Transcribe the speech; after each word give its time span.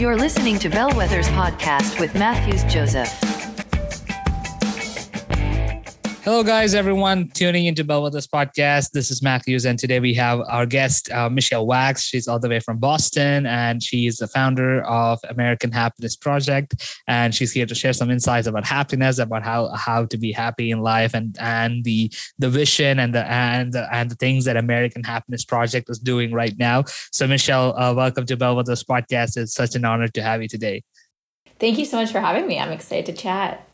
You're 0.00 0.16
listening 0.16 0.58
to 0.60 0.70
Bellwether's 0.70 1.28
podcast 1.28 2.00
with 2.00 2.14
Matthews 2.14 2.64
Joseph. 2.72 3.49
Hello, 6.22 6.42
guys, 6.42 6.74
everyone 6.74 7.30
tuning 7.30 7.64
into 7.64 7.82
Bellwether's 7.82 8.26
podcast. 8.26 8.90
This 8.90 9.10
is 9.10 9.22
Matthews, 9.22 9.64
and 9.64 9.78
today 9.78 10.00
we 10.00 10.12
have 10.14 10.40
our 10.48 10.66
guest, 10.66 11.10
uh, 11.10 11.30
Michelle 11.30 11.66
Wax. 11.66 12.02
She's 12.02 12.28
all 12.28 12.38
the 12.38 12.50
way 12.50 12.60
from 12.60 12.76
Boston, 12.76 13.46
and 13.46 13.82
she 13.82 14.06
is 14.06 14.18
the 14.18 14.28
founder 14.28 14.82
of 14.82 15.18
American 15.30 15.72
Happiness 15.72 16.16
Project. 16.16 17.00
And 17.08 17.34
she's 17.34 17.52
here 17.52 17.64
to 17.64 17.74
share 17.74 17.94
some 17.94 18.10
insights 18.10 18.46
about 18.46 18.66
happiness, 18.66 19.18
about 19.18 19.44
how 19.44 19.68
how 19.68 20.04
to 20.04 20.18
be 20.18 20.30
happy 20.30 20.70
in 20.70 20.82
life, 20.82 21.14
and 21.14 21.38
and 21.40 21.84
the 21.84 22.12
the 22.38 22.50
vision 22.50 22.98
and 22.98 23.14
the 23.14 23.24
and 23.24 23.74
and 23.74 24.10
the 24.10 24.16
things 24.16 24.44
that 24.44 24.58
American 24.58 25.02
Happiness 25.02 25.46
Project 25.46 25.88
is 25.88 25.98
doing 25.98 26.34
right 26.34 26.54
now. 26.58 26.84
So, 27.12 27.26
Michelle, 27.26 27.74
uh, 27.78 27.94
welcome 27.94 28.26
to 28.26 28.36
Bellwether's 28.36 28.84
podcast. 28.84 29.38
It's 29.38 29.54
such 29.54 29.74
an 29.74 29.86
honor 29.86 30.08
to 30.08 30.22
have 30.22 30.42
you 30.42 30.48
today. 30.48 30.82
Thank 31.58 31.78
you 31.78 31.86
so 31.86 31.96
much 31.96 32.12
for 32.12 32.20
having 32.20 32.46
me. 32.46 32.58
I'm 32.58 32.72
excited 32.72 33.06
to 33.06 33.22
chat. 33.22 33.69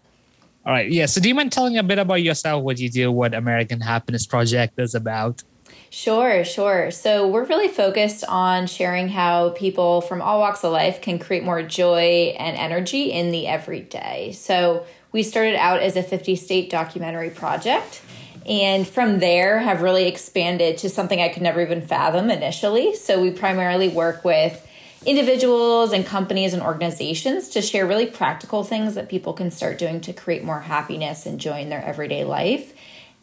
All 0.66 0.72
right. 0.72 0.90
Yeah. 0.90 1.06
So 1.06 1.20
do 1.20 1.28
you 1.28 1.34
mind 1.34 1.52
telling 1.52 1.78
a 1.78 1.82
bit 1.84 2.00
about 2.00 2.22
yourself, 2.22 2.64
what 2.64 2.80
you 2.80 2.90
do, 2.90 3.12
what 3.12 3.34
American 3.34 3.80
Happiness 3.80 4.26
Project 4.26 4.80
is 4.80 4.96
about? 4.96 5.44
Sure, 5.90 6.44
sure. 6.44 6.90
So 6.90 7.28
we're 7.28 7.44
really 7.44 7.68
focused 7.68 8.24
on 8.28 8.66
sharing 8.66 9.08
how 9.08 9.50
people 9.50 10.00
from 10.00 10.20
all 10.20 10.40
walks 10.40 10.64
of 10.64 10.72
life 10.72 11.00
can 11.00 11.20
create 11.20 11.44
more 11.44 11.62
joy 11.62 12.34
and 12.36 12.56
energy 12.56 13.12
in 13.12 13.30
the 13.30 13.46
everyday. 13.46 14.32
So 14.32 14.84
we 15.12 15.22
started 15.22 15.54
out 15.54 15.80
as 15.82 15.94
a 15.94 16.02
50 16.02 16.34
state 16.34 16.68
documentary 16.68 17.30
project 17.30 18.02
and 18.44 18.86
from 18.86 19.20
there 19.20 19.60
have 19.60 19.82
really 19.82 20.08
expanded 20.08 20.78
to 20.78 20.90
something 20.90 21.20
I 21.20 21.28
could 21.28 21.42
never 21.42 21.60
even 21.60 21.82
fathom 21.82 22.28
initially. 22.28 22.96
So 22.96 23.22
we 23.22 23.30
primarily 23.30 23.88
work 23.88 24.24
with 24.24 24.65
individuals 25.06 25.92
and 25.92 26.04
companies 26.04 26.52
and 26.52 26.62
organizations 26.62 27.48
to 27.50 27.62
share 27.62 27.86
really 27.86 28.06
practical 28.06 28.64
things 28.64 28.94
that 28.96 29.08
people 29.08 29.32
can 29.32 29.50
start 29.50 29.78
doing 29.78 30.00
to 30.00 30.12
create 30.12 30.42
more 30.42 30.60
happiness 30.60 31.24
and 31.26 31.40
joy 31.40 31.60
in 31.60 31.68
their 31.68 31.82
everyday 31.82 32.24
life. 32.24 32.74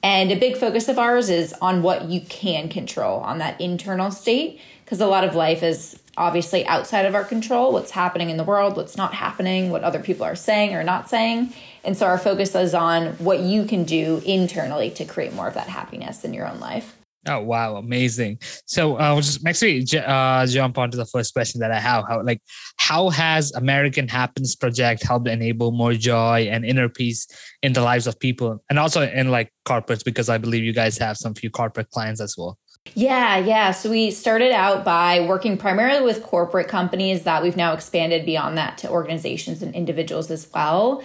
And 0.01 0.31
a 0.31 0.35
big 0.35 0.57
focus 0.57 0.87
of 0.87 0.97
ours 0.97 1.29
is 1.29 1.53
on 1.61 1.81
what 1.81 2.05
you 2.05 2.21
can 2.21 2.69
control 2.69 3.19
on 3.19 3.37
that 3.37 3.59
internal 3.59 4.11
state, 4.11 4.59
because 4.83 4.99
a 4.99 5.07
lot 5.07 5.23
of 5.23 5.35
life 5.35 5.63
is 5.63 5.99
obviously 6.17 6.65
outside 6.67 7.05
of 7.05 7.15
our 7.15 7.23
control 7.23 7.73
what's 7.73 7.91
happening 7.91 8.29
in 8.29 8.37
the 8.37 8.43
world, 8.43 8.75
what's 8.77 8.97
not 8.97 9.13
happening, 9.13 9.69
what 9.69 9.83
other 9.83 9.99
people 9.99 10.25
are 10.25 10.35
saying 10.35 10.75
or 10.75 10.83
not 10.83 11.09
saying. 11.09 11.53
And 11.83 11.97
so 11.97 12.05
our 12.05 12.17
focus 12.17 12.53
is 12.55 12.73
on 12.73 13.13
what 13.13 13.39
you 13.39 13.65
can 13.65 13.83
do 13.83 14.21
internally 14.25 14.89
to 14.91 15.05
create 15.05 15.33
more 15.33 15.47
of 15.47 15.53
that 15.55 15.67
happiness 15.67 16.23
in 16.23 16.33
your 16.33 16.47
own 16.47 16.59
life. 16.59 16.95
Oh 17.25 17.39
wow, 17.39 17.77
amazing! 17.77 18.39
So 18.65 18.99
uh, 18.99 19.13
will 19.15 19.21
just 19.21 19.43
next 19.43 19.61
week 19.61 19.87
uh, 19.93 20.45
jump 20.45 20.77
on 20.77 20.91
to 20.91 20.97
the 20.97 21.05
first 21.05 21.33
question 21.33 21.61
that 21.61 21.71
I 21.71 21.79
have. 21.79 22.03
How 22.07 22.21
like 22.21 22.41
how 22.77 23.09
has 23.09 23.53
American 23.53 24.09
Happiness 24.09 24.55
Project 24.55 25.03
helped 25.03 25.29
enable 25.29 25.71
more 25.71 25.93
joy 25.93 26.49
and 26.51 26.65
inner 26.65 26.89
peace 26.89 27.27
in 27.61 27.71
the 27.71 27.81
lives 27.81 28.07
of 28.07 28.19
people, 28.19 28.61
and 28.69 28.77
also 28.77 29.01
in 29.01 29.31
like 29.31 29.53
corporates? 29.65 30.03
Because 30.03 30.27
I 30.27 30.37
believe 30.37 30.63
you 30.63 30.73
guys 30.73 30.97
have 30.97 31.15
some 31.15 31.33
few 31.33 31.49
corporate 31.49 31.89
clients 31.91 32.19
as 32.19 32.35
well. 32.37 32.57
Yeah, 32.93 33.37
yeah. 33.37 33.71
So 33.71 33.89
we 33.89 34.11
started 34.11 34.51
out 34.51 34.83
by 34.83 35.21
working 35.21 35.57
primarily 35.57 36.03
with 36.03 36.21
corporate 36.21 36.67
companies 36.67 37.23
that 37.23 37.41
we've 37.41 37.55
now 37.55 37.71
expanded 37.71 38.25
beyond 38.25 38.57
that 38.57 38.77
to 38.79 38.89
organizations 38.89 39.61
and 39.61 39.73
individuals 39.73 40.29
as 40.29 40.47
well. 40.53 41.01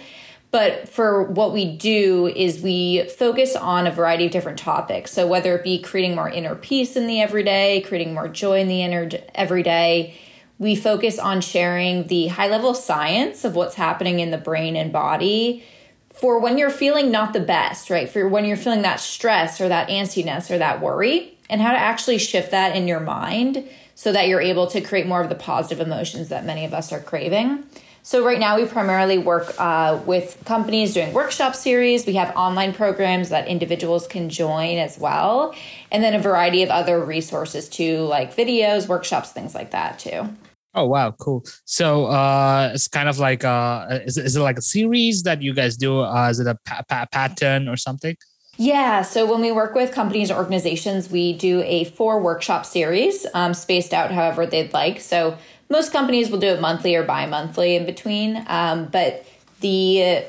But 0.51 0.89
for 0.89 1.23
what 1.23 1.53
we 1.53 1.77
do 1.77 2.27
is 2.27 2.61
we 2.61 3.07
focus 3.17 3.55
on 3.55 3.85
a 3.85 3.91
variety 3.91 4.25
of 4.25 4.31
different 4.31 4.57
topics. 4.57 5.11
So 5.11 5.27
whether 5.27 5.55
it 5.55 5.63
be 5.63 5.79
creating 5.79 6.15
more 6.15 6.29
inner 6.29 6.55
peace 6.55 6.95
in 6.95 7.05
the 7.05 7.21
everyday, 7.21 7.81
creating 7.81 8.15
more 8.15 8.27
joy 8.27 8.59
in 8.59 8.67
the 8.67 8.81
inner 8.81 9.09
everyday, 9.35 10.17
we 10.57 10.75
focus 10.75 11.19
on 11.19 11.41
sharing 11.41 12.07
the 12.07 12.27
high 12.27 12.47
level 12.47 12.73
science 12.73 13.45
of 13.45 13.55
what's 13.55 13.75
happening 13.75 14.19
in 14.19 14.31
the 14.31 14.37
brain 14.37 14.75
and 14.75 14.91
body 14.91 15.63
for 16.11 16.39
when 16.39 16.57
you're 16.57 16.69
feeling 16.69 17.11
not 17.11 17.31
the 17.31 17.39
best, 17.39 17.89
right? 17.89 18.09
For 18.09 18.27
when 18.27 18.43
you're 18.43 18.57
feeling 18.57 18.81
that 18.81 18.99
stress 18.99 19.61
or 19.61 19.69
that 19.69 19.87
antsiness 19.87 20.51
or 20.51 20.57
that 20.57 20.81
worry, 20.81 21.37
and 21.49 21.61
how 21.61 21.71
to 21.71 21.77
actually 21.77 22.17
shift 22.17 22.51
that 22.51 22.75
in 22.75 22.87
your 22.87 22.99
mind 22.99 23.67
so 23.95 24.11
that 24.11 24.27
you're 24.27 24.41
able 24.41 24.67
to 24.67 24.81
create 24.81 25.07
more 25.07 25.21
of 25.21 25.29
the 25.29 25.35
positive 25.35 25.85
emotions 25.85 26.29
that 26.29 26.45
many 26.45 26.63
of 26.63 26.73
us 26.73 26.93
are 26.93 26.99
craving. 26.99 27.63
So 28.03 28.25
right 28.25 28.39
now 28.39 28.57
we 28.57 28.65
primarily 28.65 29.17
work 29.17 29.53
uh, 29.59 29.99
with 30.05 30.41
companies 30.45 30.93
doing 30.93 31.13
workshop 31.13 31.55
series. 31.55 32.05
We 32.05 32.13
have 32.13 32.35
online 32.35 32.73
programs 32.73 33.29
that 33.29 33.47
individuals 33.47 34.07
can 34.07 34.29
join 34.29 34.77
as 34.77 34.97
well, 34.97 35.53
and 35.91 36.03
then 36.03 36.13
a 36.13 36.19
variety 36.19 36.63
of 36.63 36.69
other 36.69 37.03
resources 37.03 37.69
too, 37.69 37.99
like 38.03 38.35
videos, 38.35 38.87
workshops, 38.87 39.31
things 39.31 39.53
like 39.53 39.71
that 39.71 39.99
too. 39.99 40.29
Oh 40.75 40.85
wow, 40.85 41.11
cool. 41.11 41.43
So 41.65 42.05
uh, 42.05 42.71
it's 42.73 42.87
kind 42.87 43.09
of 43.09 43.17
like 43.19 43.43
uh, 43.43 43.99
is, 44.05 44.17
is 44.17 44.35
it 44.35 44.39
like 44.39 44.57
a 44.57 44.61
series 44.61 45.23
that 45.23 45.41
you 45.41 45.53
guys 45.53 45.75
do? 45.75 46.01
Uh, 46.01 46.29
is 46.29 46.39
it 46.39 46.47
a 46.47 46.57
pa- 46.65 46.83
pa- 46.87 47.07
pattern 47.11 47.67
or 47.67 47.75
something? 47.75 48.15
Yeah, 48.57 49.03
so 49.03 49.25
when 49.25 49.39
we 49.39 49.53
work 49.53 49.73
with 49.73 49.93
companies 49.93 50.29
or 50.29 50.35
organizations, 50.35 51.09
we 51.09 51.31
do 51.31 51.63
a 51.63 51.85
four 51.85 52.21
workshop 52.21 52.65
series 52.65 53.25
um, 53.33 53.53
spaced 53.53 53.93
out 53.93 54.11
however 54.11 54.45
they'd 54.45 54.73
like. 54.73 54.99
So 54.99 55.37
most 55.69 55.91
companies 55.91 56.29
will 56.29 56.39
do 56.39 56.47
it 56.47 56.59
monthly 56.59 56.95
or 56.95 57.03
bi-monthly 57.03 57.75
in 57.75 57.85
between 57.85 58.43
um, 58.47 58.85
but 58.85 59.25
the 59.61 60.23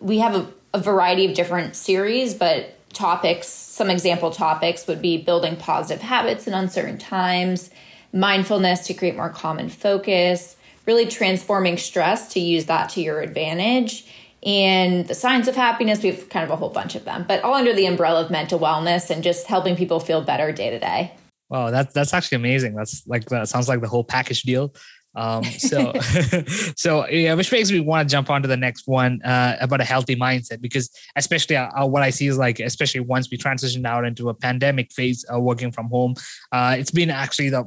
we 0.00 0.18
have 0.18 0.34
a, 0.34 0.46
a 0.74 0.80
variety 0.80 1.24
of 1.26 1.34
different 1.34 1.76
series 1.76 2.34
but 2.34 2.76
topics 2.92 3.48
some 3.48 3.88
example 3.88 4.30
topics 4.30 4.86
would 4.86 5.00
be 5.00 5.16
building 5.16 5.56
positive 5.56 6.02
habits 6.02 6.46
in 6.46 6.54
uncertain 6.54 6.98
times 6.98 7.70
mindfulness 8.12 8.86
to 8.86 8.94
create 8.94 9.16
more 9.16 9.30
common 9.30 9.68
focus 9.68 10.56
really 10.86 11.06
transforming 11.06 11.78
stress 11.78 12.32
to 12.32 12.40
use 12.40 12.66
that 12.66 12.90
to 12.90 13.00
your 13.00 13.20
advantage 13.20 14.06
and 14.44 15.06
the 15.06 15.14
science 15.14 15.46
of 15.48 15.54
happiness 15.54 16.02
we 16.02 16.10
have 16.10 16.28
kind 16.28 16.44
of 16.44 16.50
a 16.50 16.56
whole 16.56 16.68
bunch 16.68 16.94
of 16.94 17.04
them 17.04 17.24
but 17.26 17.42
all 17.42 17.54
under 17.54 17.72
the 17.72 17.86
umbrella 17.86 18.22
of 18.22 18.30
mental 18.30 18.58
wellness 18.58 19.08
and 19.08 19.22
just 19.22 19.46
helping 19.46 19.76
people 19.76 20.00
feel 20.00 20.20
better 20.20 20.52
day 20.52 20.68
to 20.68 20.78
day 20.78 21.12
Wow, 21.52 21.70
that's 21.70 21.92
that's 21.92 22.14
actually 22.14 22.36
amazing. 22.36 22.74
That's 22.74 23.06
like 23.06 23.26
that 23.26 23.46
sounds 23.46 23.68
like 23.68 23.82
the 23.82 23.88
whole 23.88 24.04
package 24.04 24.40
deal. 24.42 24.74
Um, 25.14 25.44
so, 25.58 25.92
so 26.76 27.08
yeah, 27.08 27.34
which 27.34 27.52
makes 27.52 27.70
me 27.70 27.80
want 27.80 28.08
to 28.08 28.12
jump 28.12 28.30
on 28.30 28.42
to 28.42 28.48
the 28.48 28.56
next 28.56 28.86
one 28.86 29.20
uh, 29.22 29.56
about 29.60 29.80
a 29.80 29.84
healthy 29.84 30.16
mindset 30.16 30.60
because 30.60 30.90
especially 31.16 31.56
uh, 31.56 31.68
uh, 31.76 31.86
what 31.86 32.02
I 32.02 32.10
see 32.10 32.26
is 32.26 32.38
like, 32.38 32.60
especially 32.60 33.00
once 33.00 33.30
we 33.30 33.38
transitioned 33.38 33.86
out 33.86 34.04
into 34.04 34.28
a 34.28 34.34
pandemic 34.34 34.92
phase, 34.92 35.24
uh, 35.32 35.38
working 35.38 35.70
from 35.72 35.88
home, 35.88 36.14
uh, 36.52 36.76
it's 36.78 36.90
been 36.90 37.10
actually 37.10 37.50
the 37.50 37.64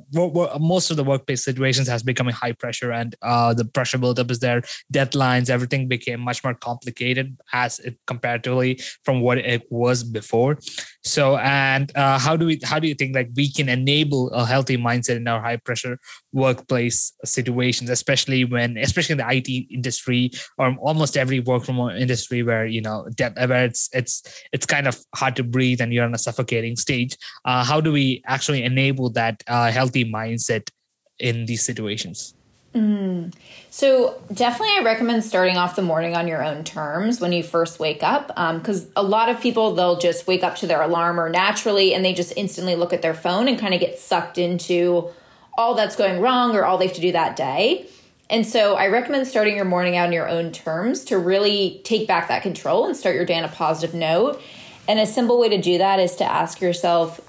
most 0.59 0.91
of 0.91 0.97
the 0.97 1.03
workplace 1.03 1.43
situations 1.43 1.87
has 1.87 2.03
become 2.03 2.27
a 2.27 2.33
high 2.33 2.51
pressure 2.51 2.91
and 2.91 3.15
uh, 3.21 3.53
the 3.53 3.65
pressure 3.65 3.97
buildup 3.97 4.31
is 4.31 4.39
there, 4.39 4.61
deadlines, 4.93 5.49
everything 5.49 5.87
became 5.87 6.19
much 6.19 6.43
more 6.43 6.53
complicated 6.53 7.37
as 7.53 7.79
it 7.79 7.97
comparatively 8.07 8.79
from 9.03 9.21
what 9.21 9.37
it 9.37 9.63
was 9.69 10.03
before. 10.03 10.57
So, 11.03 11.37
and 11.37 11.91
how 11.95 12.35
do 12.35 12.47
we, 12.47 12.59
how 12.63 12.79
do 12.79 12.87
you 12.87 12.95
think 12.95 13.15
like 13.15 13.29
we 13.35 13.51
can 13.51 13.69
enable 13.69 14.31
a 14.31 14.45
healthy 14.45 14.77
mindset 14.77 15.17
in 15.17 15.27
our 15.27 15.41
high 15.41 15.57
pressure 15.57 15.99
workplace? 16.33 17.13
Situations, 17.35 17.89
especially 17.89 18.45
when, 18.45 18.77
especially 18.77 19.13
in 19.13 19.19
the 19.19 19.29
IT 19.29 19.49
industry 19.69 20.31
or 20.57 20.75
almost 20.81 21.17
every 21.17 21.39
work 21.39 21.63
from 21.65 21.75
home 21.75 21.91
industry 21.91 22.41
where 22.41 22.65
you 22.65 22.81
know 22.81 23.07
where 23.19 23.65
it's 23.65 23.89
it's 23.93 24.23
it's 24.51 24.65
kind 24.65 24.87
of 24.87 24.97
hard 25.13 25.35
to 25.35 25.43
breathe 25.43 25.81
and 25.81 25.93
you're 25.93 26.05
in 26.05 26.15
a 26.15 26.17
suffocating 26.17 26.75
stage. 26.75 27.17
Uh, 27.43 27.63
how 27.63 27.81
do 27.81 27.91
we 27.91 28.23
actually 28.25 28.63
enable 28.63 29.09
that 29.11 29.43
uh, 29.47 29.71
healthy 29.71 30.05
mindset 30.05 30.69
in 31.19 31.45
these 31.45 31.63
situations? 31.63 32.33
Mm. 32.75 33.33
So 33.69 34.21
definitely, 34.33 34.75
I 34.77 34.81
recommend 34.83 35.23
starting 35.23 35.55
off 35.55 35.77
the 35.77 35.81
morning 35.81 36.15
on 36.15 36.27
your 36.27 36.43
own 36.43 36.65
terms 36.65 37.21
when 37.21 37.31
you 37.31 37.41
first 37.41 37.79
wake 37.79 38.03
up, 38.03 38.27
because 38.27 38.83
um, 38.83 38.91
a 38.97 39.03
lot 39.03 39.29
of 39.29 39.39
people 39.39 39.73
they'll 39.73 39.97
just 39.97 40.27
wake 40.27 40.43
up 40.43 40.57
to 40.57 40.67
their 40.67 40.81
alarm 40.81 41.17
or 41.17 41.29
naturally, 41.29 41.93
and 41.93 42.03
they 42.03 42.13
just 42.13 42.33
instantly 42.35 42.75
look 42.75 42.91
at 42.91 43.01
their 43.01 43.13
phone 43.13 43.47
and 43.47 43.57
kind 43.57 43.73
of 43.73 43.79
get 43.79 43.97
sucked 43.97 44.37
into 44.37 45.09
all 45.57 45.75
that's 45.75 45.95
going 45.95 46.21
wrong 46.21 46.55
or 46.55 46.65
all 46.65 46.77
they 46.77 46.87
have 46.87 46.95
to 46.95 47.01
do 47.01 47.11
that 47.11 47.35
day. 47.35 47.87
And 48.29 48.45
so 48.45 48.75
I 48.75 48.87
recommend 48.87 49.27
starting 49.27 49.55
your 49.55 49.65
morning 49.65 49.95
out 49.95 50.07
on 50.07 50.13
your 50.13 50.27
own 50.27 50.51
terms 50.51 51.03
to 51.05 51.17
really 51.17 51.81
take 51.83 52.07
back 52.07 52.27
that 52.27 52.41
control 52.41 52.85
and 52.85 52.97
start 52.97 53.15
your 53.15 53.25
day 53.25 53.37
on 53.37 53.43
a 53.43 53.49
positive 53.49 53.93
note. 53.93 54.41
And 54.87 54.99
a 54.99 55.05
simple 55.05 55.39
way 55.39 55.49
to 55.49 55.61
do 55.61 55.77
that 55.77 55.99
is 55.99 56.15
to 56.17 56.23
ask 56.23 56.59
yourself 56.59 57.21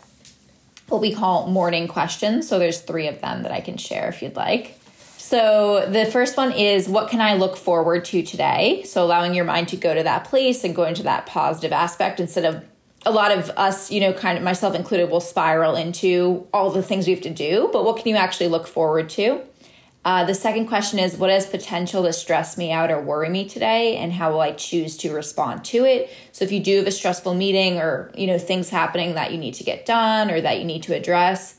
what 0.88 1.00
we 1.00 1.12
call 1.12 1.48
morning 1.48 1.88
questions. 1.88 2.48
So 2.48 2.58
there's 2.58 2.80
three 2.80 3.08
of 3.08 3.20
them 3.20 3.42
that 3.42 3.52
I 3.52 3.60
can 3.60 3.76
share 3.76 4.08
if 4.08 4.22
you'd 4.22 4.36
like. 4.36 4.78
So 5.18 5.86
the 5.90 6.06
first 6.06 6.36
one 6.36 6.52
is 6.52 6.88
what 6.88 7.10
can 7.10 7.20
I 7.20 7.34
look 7.34 7.56
forward 7.56 8.04
to 8.06 8.22
today? 8.22 8.84
So 8.84 9.04
allowing 9.04 9.34
your 9.34 9.44
mind 9.44 9.68
to 9.68 9.76
go 9.76 9.92
to 9.92 10.04
that 10.04 10.24
place 10.24 10.62
and 10.62 10.74
go 10.74 10.84
into 10.84 11.02
that 11.02 11.26
positive 11.26 11.72
aspect 11.72 12.20
instead 12.20 12.44
of 12.44 12.64
a 13.06 13.12
lot 13.12 13.30
of 13.30 13.50
us, 13.50 13.90
you 13.90 14.00
know, 14.00 14.12
kind 14.12 14.36
of 14.36 14.42
myself 14.42 14.74
included, 14.74 15.08
will 15.08 15.20
spiral 15.20 15.76
into 15.76 16.46
all 16.52 16.70
the 16.70 16.82
things 16.82 17.06
we 17.06 17.14
have 17.14 17.22
to 17.22 17.30
do. 17.30 17.70
But 17.72 17.84
what 17.84 17.96
can 17.96 18.08
you 18.08 18.16
actually 18.16 18.48
look 18.48 18.66
forward 18.66 19.08
to? 19.10 19.42
Uh, 20.04 20.24
the 20.24 20.34
second 20.34 20.66
question 20.66 20.98
is 20.98 21.16
what 21.16 21.30
has 21.30 21.46
potential 21.46 22.02
to 22.02 22.12
stress 22.12 22.58
me 22.58 22.70
out 22.70 22.90
or 22.90 23.00
worry 23.00 23.28
me 23.28 23.48
today, 23.48 23.96
and 23.96 24.12
how 24.12 24.32
will 24.32 24.40
I 24.40 24.52
choose 24.52 24.96
to 24.98 25.12
respond 25.12 25.64
to 25.66 25.84
it? 25.84 26.10
So 26.32 26.44
if 26.44 26.52
you 26.52 26.60
do 26.60 26.78
have 26.78 26.86
a 26.86 26.92
stressful 26.92 27.34
meeting 27.34 27.78
or 27.78 28.12
you 28.14 28.26
know 28.26 28.38
things 28.38 28.70
happening 28.70 29.14
that 29.14 29.32
you 29.32 29.38
need 29.38 29.54
to 29.54 29.64
get 29.64 29.86
done 29.86 30.30
or 30.30 30.40
that 30.40 30.58
you 30.58 30.64
need 30.64 30.82
to 30.84 30.94
address, 30.94 31.56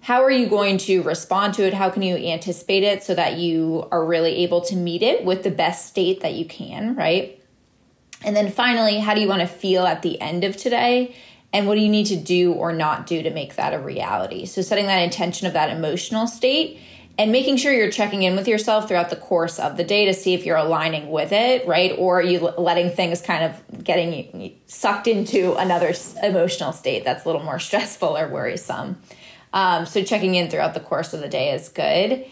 how 0.00 0.22
are 0.22 0.30
you 0.30 0.48
going 0.48 0.78
to 0.78 1.02
respond 1.02 1.54
to 1.54 1.66
it? 1.66 1.74
How 1.74 1.88
can 1.88 2.02
you 2.02 2.16
anticipate 2.16 2.82
it 2.82 3.02
so 3.04 3.14
that 3.14 3.38
you 3.38 3.88
are 3.92 4.04
really 4.04 4.36
able 4.38 4.62
to 4.62 4.76
meet 4.76 5.02
it 5.02 5.24
with 5.24 5.42
the 5.42 5.50
best 5.50 5.86
state 5.86 6.20
that 6.22 6.34
you 6.34 6.44
can, 6.44 6.94
right? 6.94 7.41
And 8.24 8.36
then 8.36 8.50
finally, 8.50 8.98
how 8.98 9.14
do 9.14 9.20
you 9.20 9.28
want 9.28 9.40
to 9.40 9.46
feel 9.46 9.84
at 9.84 10.02
the 10.02 10.20
end 10.20 10.44
of 10.44 10.56
today? 10.56 11.14
And 11.52 11.66
what 11.66 11.74
do 11.74 11.80
you 11.80 11.88
need 11.88 12.06
to 12.06 12.16
do 12.16 12.52
or 12.52 12.72
not 12.72 13.06
do 13.06 13.22
to 13.22 13.30
make 13.30 13.56
that 13.56 13.74
a 13.74 13.78
reality? 13.78 14.46
So, 14.46 14.62
setting 14.62 14.86
that 14.86 15.02
intention 15.02 15.46
of 15.46 15.52
that 15.52 15.70
emotional 15.70 16.26
state 16.26 16.80
and 17.18 17.30
making 17.30 17.58
sure 17.58 17.74
you're 17.74 17.90
checking 17.90 18.22
in 18.22 18.36
with 18.36 18.48
yourself 18.48 18.88
throughout 18.88 19.10
the 19.10 19.16
course 19.16 19.58
of 19.58 19.76
the 19.76 19.84
day 19.84 20.06
to 20.06 20.14
see 20.14 20.32
if 20.32 20.46
you're 20.46 20.56
aligning 20.56 21.10
with 21.10 21.30
it, 21.30 21.66
right? 21.66 21.94
Or 21.98 22.20
are 22.20 22.22
you 22.22 22.40
letting 22.40 22.90
things 22.90 23.20
kind 23.20 23.44
of 23.44 23.84
getting 23.84 24.58
sucked 24.66 25.06
into 25.06 25.54
another 25.56 25.92
emotional 26.22 26.72
state 26.72 27.04
that's 27.04 27.24
a 27.24 27.28
little 27.28 27.42
more 27.42 27.58
stressful 27.58 28.16
or 28.16 28.28
worrisome. 28.28 28.98
Um, 29.52 29.84
so, 29.84 30.02
checking 30.02 30.34
in 30.34 30.48
throughout 30.48 30.72
the 30.72 30.80
course 30.80 31.12
of 31.12 31.20
the 31.20 31.28
day 31.28 31.52
is 31.52 31.68
good. 31.68 32.24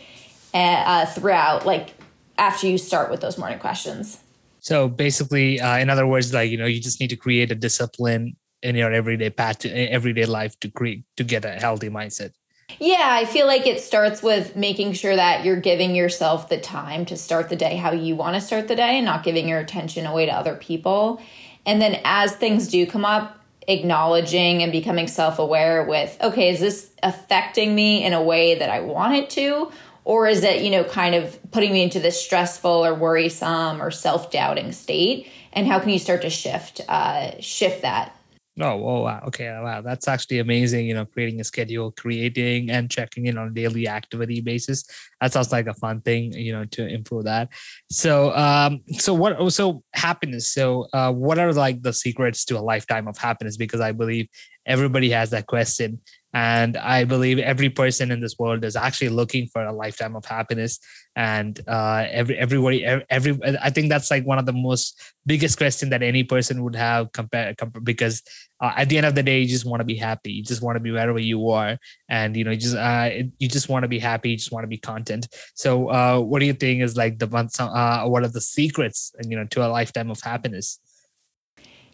And 0.54 0.88
uh, 0.88 1.06
throughout, 1.06 1.66
like 1.66 1.90
after 2.38 2.66
you 2.66 2.78
start 2.78 3.10
with 3.10 3.20
those 3.20 3.36
morning 3.36 3.58
questions. 3.58 4.18
So 4.60 4.88
basically, 4.88 5.60
uh, 5.60 5.78
in 5.78 5.90
other 5.90 6.06
words, 6.06 6.32
like 6.32 6.50
you 6.50 6.58
know, 6.58 6.66
you 6.66 6.80
just 6.80 7.00
need 7.00 7.10
to 7.10 7.16
create 7.16 7.50
a 7.50 7.54
discipline 7.54 8.36
in 8.62 8.76
your 8.76 8.92
everyday 8.92 9.30
path, 9.30 9.60
to, 9.60 9.70
everyday 9.70 10.26
life 10.26 10.58
to 10.60 10.70
create 10.70 11.04
to 11.16 11.24
get 11.24 11.44
a 11.44 11.52
healthy 11.52 11.88
mindset. 11.88 12.32
Yeah, 12.78 13.08
I 13.10 13.24
feel 13.24 13.46
like 13.46 13.66
it 13.66 13.80
starts 13.80 14.22
with 14.22 14.54
making 14.54 14.92
sure 14.92 15.16
that 15.16 15.44
you're 15.44 15.60
giving 15.60 15.94
yourself 15.94 16.48
the 16.48 16.58
time 16.58 17.04
to 17.06 17.16
start 17.16 17.48
the 17.48 17.56
day 17.56 17.76
how 17.76 17.90
you 17.92 18.14
want 18.14 18.36
to 18.36 18.40
start 18.40 18.68
the 18.68 18.76
day 18.76 18.96
and 18.96 19.04
not 19.04 19.24
giving 19.24 19.48
your 19.48 19.58
attention 19.58 20.06
away 20.06 20.26
to 20.26 20.32
other 20.32 20.54
people. 20.54 21.20
And 21.66 21.82
then 21.82 22.00
as 22.04 22.32
things 22.32 22.68
do 22.68 22.86
come 22.86 23.04
up, 23.04 23.38
acknowledging 23.66 24.62
and 24.62 24.72
becoming 24.72 25.06
self 25.06 25.38
aware 25.38 25.84
with, 25.84 26.16
okay, 26.20 26.50
is 26.50 26.60
this 26.60 26.90
affecting 27.02 27.74
me 27.74 28.04
in 28.04 28.12
a 28.12 28.22
way 28.22 28.54
that 28.54 28.70
I 28.70 28.80
want 28.80 29.14
it 29.14 29.30
to? 29.30 29.70
Or 30.04 30.26
is 30.26 30.42
it 30.42 30.62
you 30.62 30.70
know 30.70 30.84
kind 30.84 31.14
of 31.14 31.38
putting 31.50 31.72
me 31.72 31.82
into 31.82 32.00
this 32.00 32.20
stressful 32.20 32.70
or 32.70 32.94
worrisome 32.94 33.80
or 33.80 33.90
self-doubting 33.90 34.72
state 34.72 35.30
and 35.52 35.66
how 35.66 35.78
can 35.78 35.90
you 35.90 35.98
start 35.98 36.22
to 36.22 36.30
shift 36.30 36.80
uh, 36.88 37.30
shift 37.40 37.82
that 37.82 38.14
Oh, 38.58 38.84
oh, 38.84 39.00
wow. 39.02 39.22
Okay. 39.28 39.48
Wow. 39.48 39.80
That's 39.80 40.06
actually 40.06 40.38
amazing. 40.38 40.86
You 40.86 40.94
know, 40.94 41.06
creating 41.06 41.40
a 41.40 41.44
schedule, 41.44 41.92
creating 41.92 42.68
and 42.70 42.90
checking 42.90 43.26
in 43.26 43.38
on 43.38 43.48
a 43.48 43.50
daily 43.50 43.88
activity 43.88 44.40
basis. 44.40 44.84
That 45.20 45.32
sounds 45.32 45.52
like 45.52 45.66
a 45.66 45.74
fun 45.74 46.00
thing, 46.02 46.32
you 46.32 46.52
know, 46.52 46.64
to 46.66 46.86
improve 46.86 47.24
that. 47.24 47.48
So, 47.90 48.34
um, 48.36 48.82
so 48.98 49.14
what, 49.14 49.52
so 49.52 49.82
happiness. 49.94 50.50
So, 50.52 50.88
uh, 50.92 51.12
what 51.12 51.38
are 51.38 51.52
like 51.52 51.82
the 51.82 51.92
secrets 51.92 52.44
to 52.46 52.58
a 52.58 52.60
lifetime 52.60 53.08
of 53.08 53.16
happiness? 53.16 53.56
Because 53.56 53.80
I 53.80 53.92
believe 53.92 54.28
everybody 54.66 55.10
has 55.10 55.30
that 55.30 55.46
question 55.46 56.00
and 56.32 56.76
i 56.76 57.04
believe 57.04 57.38
every 57.38 57.68
person 57.68 58.10
in 58.10 58.20
this 58.20 58.38
world 58.38 58.64
is 58.64 58.76
actually 58.76 59.08
looking 59.08 59.46
for 59.46 59.64
a 59.64 59.72
lifetime 59.72 60.16
of 60.16 60.24
happiness. 60.24 60.78
And 61.16 61.60
uh, 61.66 62.06
every 62.08 62.38
everybody 62.38 62.84
every 62.84 63.38
i 63.60 63.68
think 63.68 63.88
that's 63.88 64.10
like 64.10 64.24
one 64.24 64.38
of 64.38 64.46
the 64.46 64.52
most 64.52 64.98
biggest 65.26 65.58
question 65.58 65.90
that 65.90 66.02
any 66.02 66.22
person 66.22 66.62
would 66.62 66.76
have 66.76 67.12
compare, 67.12 67.54
because 67.82 68.22
uh, 68.60 68.72
at 68.76 68.88
the 68.88 68.96
end 68.96 69.06
of 69.06 69.14
the 69.14 69.22
day 69.22 69.40
you 69.40 69.48
just 69.48 69.64
want 69.64 69.80
to 69.80 69.84
be 69.84 69.96
happy. 69.96 70.32
You 70.32 70.44
just 70.44 70.62
want 70.62 70.76
to 70.76 70.80
be 70.80 70.90
wherever 70.90 71.18
you 71.18 71.50
are. 71.50 71.78
And 72.08 72.36
you 72.36 72.44
know 72.44 72.52
you 72.52 72.58
just 72.58 72.76
uh, 72.76 73.10
you 73.38 73.48
just 73.48 73.68
want 73.68 73.82
to 73.82 73.88
be 73.88 73.98
happy. 73.98 74.30
You 74.30 74.36
just 74.36 74.52
want 74.52 74.64
to 74.64 74.68
be 74.68 74.78
content. 74.78 75.28
So 75.54 75.88
uh, 75.88 76.20
what 76.20 76.38
do 76.40 76.46
you 76.46 76.52
think 76.52 76.82
is 76.82 76.96
like 76.96 77.18
the 77.18 77.26
uh, 77.26 78.06
what 78.06 78.22
are 78.22 78.28
the 78.28 78.40
secrets 78.40 79.12
and 79.18 79.30
you 79.30 79.36
know 79.36 79.46
to 79.46 79.66
a 79.66 79.68
lifetime 79.68 80.10
of 80.10 80.20
happiness 80.20 80.78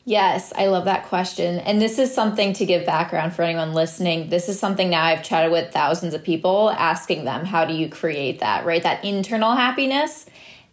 Yes, 0.08 0.53
I 0.56 0.69
love 0.69 0.85
that 0.85 1.06
question. 1.06 1.58
And 1.58 1.82
this 1.82 1.99
is 1.99 2.14
something 2.14 2.53
to 2.55 2.64
give 2.64 2.87
background 2.87 3.35
for 3.35 3.43
anyone 3.43 3.75
listening. 3.75 4.29
This 4.29 4.49
is 4.49 4.56
something 4.56 4.88
now 4.88 5.03
I've 5.03 5.25
chatted 5.25 5.50
with 5.50 5.73
thousands 5.73 6.14
of 6.14 6.23
people 6.23 6.70
asking 6.70 7.25
them, 7.25 7.44
how 7.44 7.64
do 7.64 7.75
you 7.75 7.88
create 7.88 8.38
that, 8.38 8.64
right? 8.64 8.85
That 8.85 9.05
internal 9.05 9.56
happiness. 9.56 10.25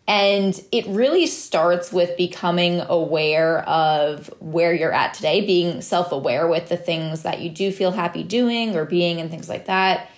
And 0.08 0.64
it 0.72 0.86
really 0.86 1.26
starts 1.26 1.92
with 1.92 2.16
becoming 2.16 2.82
aware 2.82 3.68
of 3.68 4.32
where 4.40 4.72
you're 4.72 4.94
at 4.94 5.16
today, 5.16 5.42
being 5.44 5.82
self 5.82 6.12
aware 6.12 6.48
with 6.48 6.70
the 6.70 6.78
things 6.78 7.24
that 7.24 7.42
you 7.42 7.50
do 7.50 7.72
feel 7.72 7.92
happy 7.92 8.22
doing 8.22 8.76
or 8.76 8.86
being 8.86 9.20
and 9.20 9.32
things 9.32 9.50
like 9.50 9.66
that. 9.66 10.12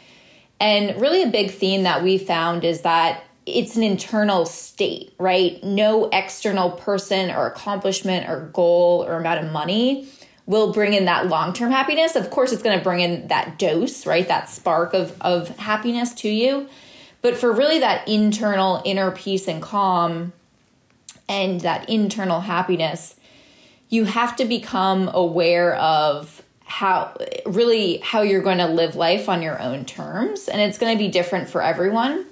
And 0.59 0.99
really, 0.99 1.23
a 1.23 1.27
big 1.27 1.51
theme 1.51 1.83
that 1.83 2.03
we 2.03 2.17
found 2.17 2.65
is 2.65 2.81
that 2.81 3.23
it's 3.45 3.75
an 3.75 3.83
internal 3.83 4.45
state, 4.45 5.13
right? 5.19 5.63
No 5.63 6.09
external 6.11 6.71
person 6.71 7.29
or 7.29 7.47
accomplishment 7.47 8.27
or 8.27 8.49
goal 8.53 9.05
or 9.07 9.17
amount 9.17 9.45
of 9.45 9.51
money 9.51 10.07
will 10.47 10.71
bring 10.71 10.93
in 10.93 11.05
that 11.05 11.27
long-term 11.27 11.71
happiness. 11.71 12.15
Of 12.15 12.29
course, 12.29 12.51
it's 12.51 12.63
going 12.63 12.77
to 12.77 12.83
bring 12.83 12.99
in 12.99 13.27
that 13.27 13.57
dose, 13.59 14.05
right? 14.05 14.27
That 14.27 14.49
spark 14.49 14.93
of 14.93 15.15
of 15.21 15.49
happiness 15.57 16.13
to 16.15 16.29
you. 16.29 16.67
But 17.21 17.37
for 17.37 17.51
really 17.51 17.79
that 17.79 18.07
internal 18.07 18.81
inner 18.85 19.11
peace 19.11 19.47
and 19.47 19.61
calm 19.61 20.33
and 21.27 21.61
that 21.61 21.89
internal 21.89 22.41
happiness, 22.41 23.15
you 23.89 24.05
have 24.05 24.35
to 24.35 24.45
become 24.45 25.09
aware 25.11 25.75
of 25.75 26.43
how 26.65 27.15
really 27.45 27.97
how 27.97 28.21
you're 28.21 28.41
going 28.41 28.57
to 28.57 28.67
live 28.67 28.95
life 28.95 29.29
on 29.29 29.41
your 29.41 29.61
own 29.61 29.85
terms 29.85 30.47
and 30.47 30.59
it's 30.59 30.79
going 30.79 30.91
to 30.91 30.97
be 30.97 31.07
different 31.07 31.47
for 31.47 31.61
everyone 31.61 32.25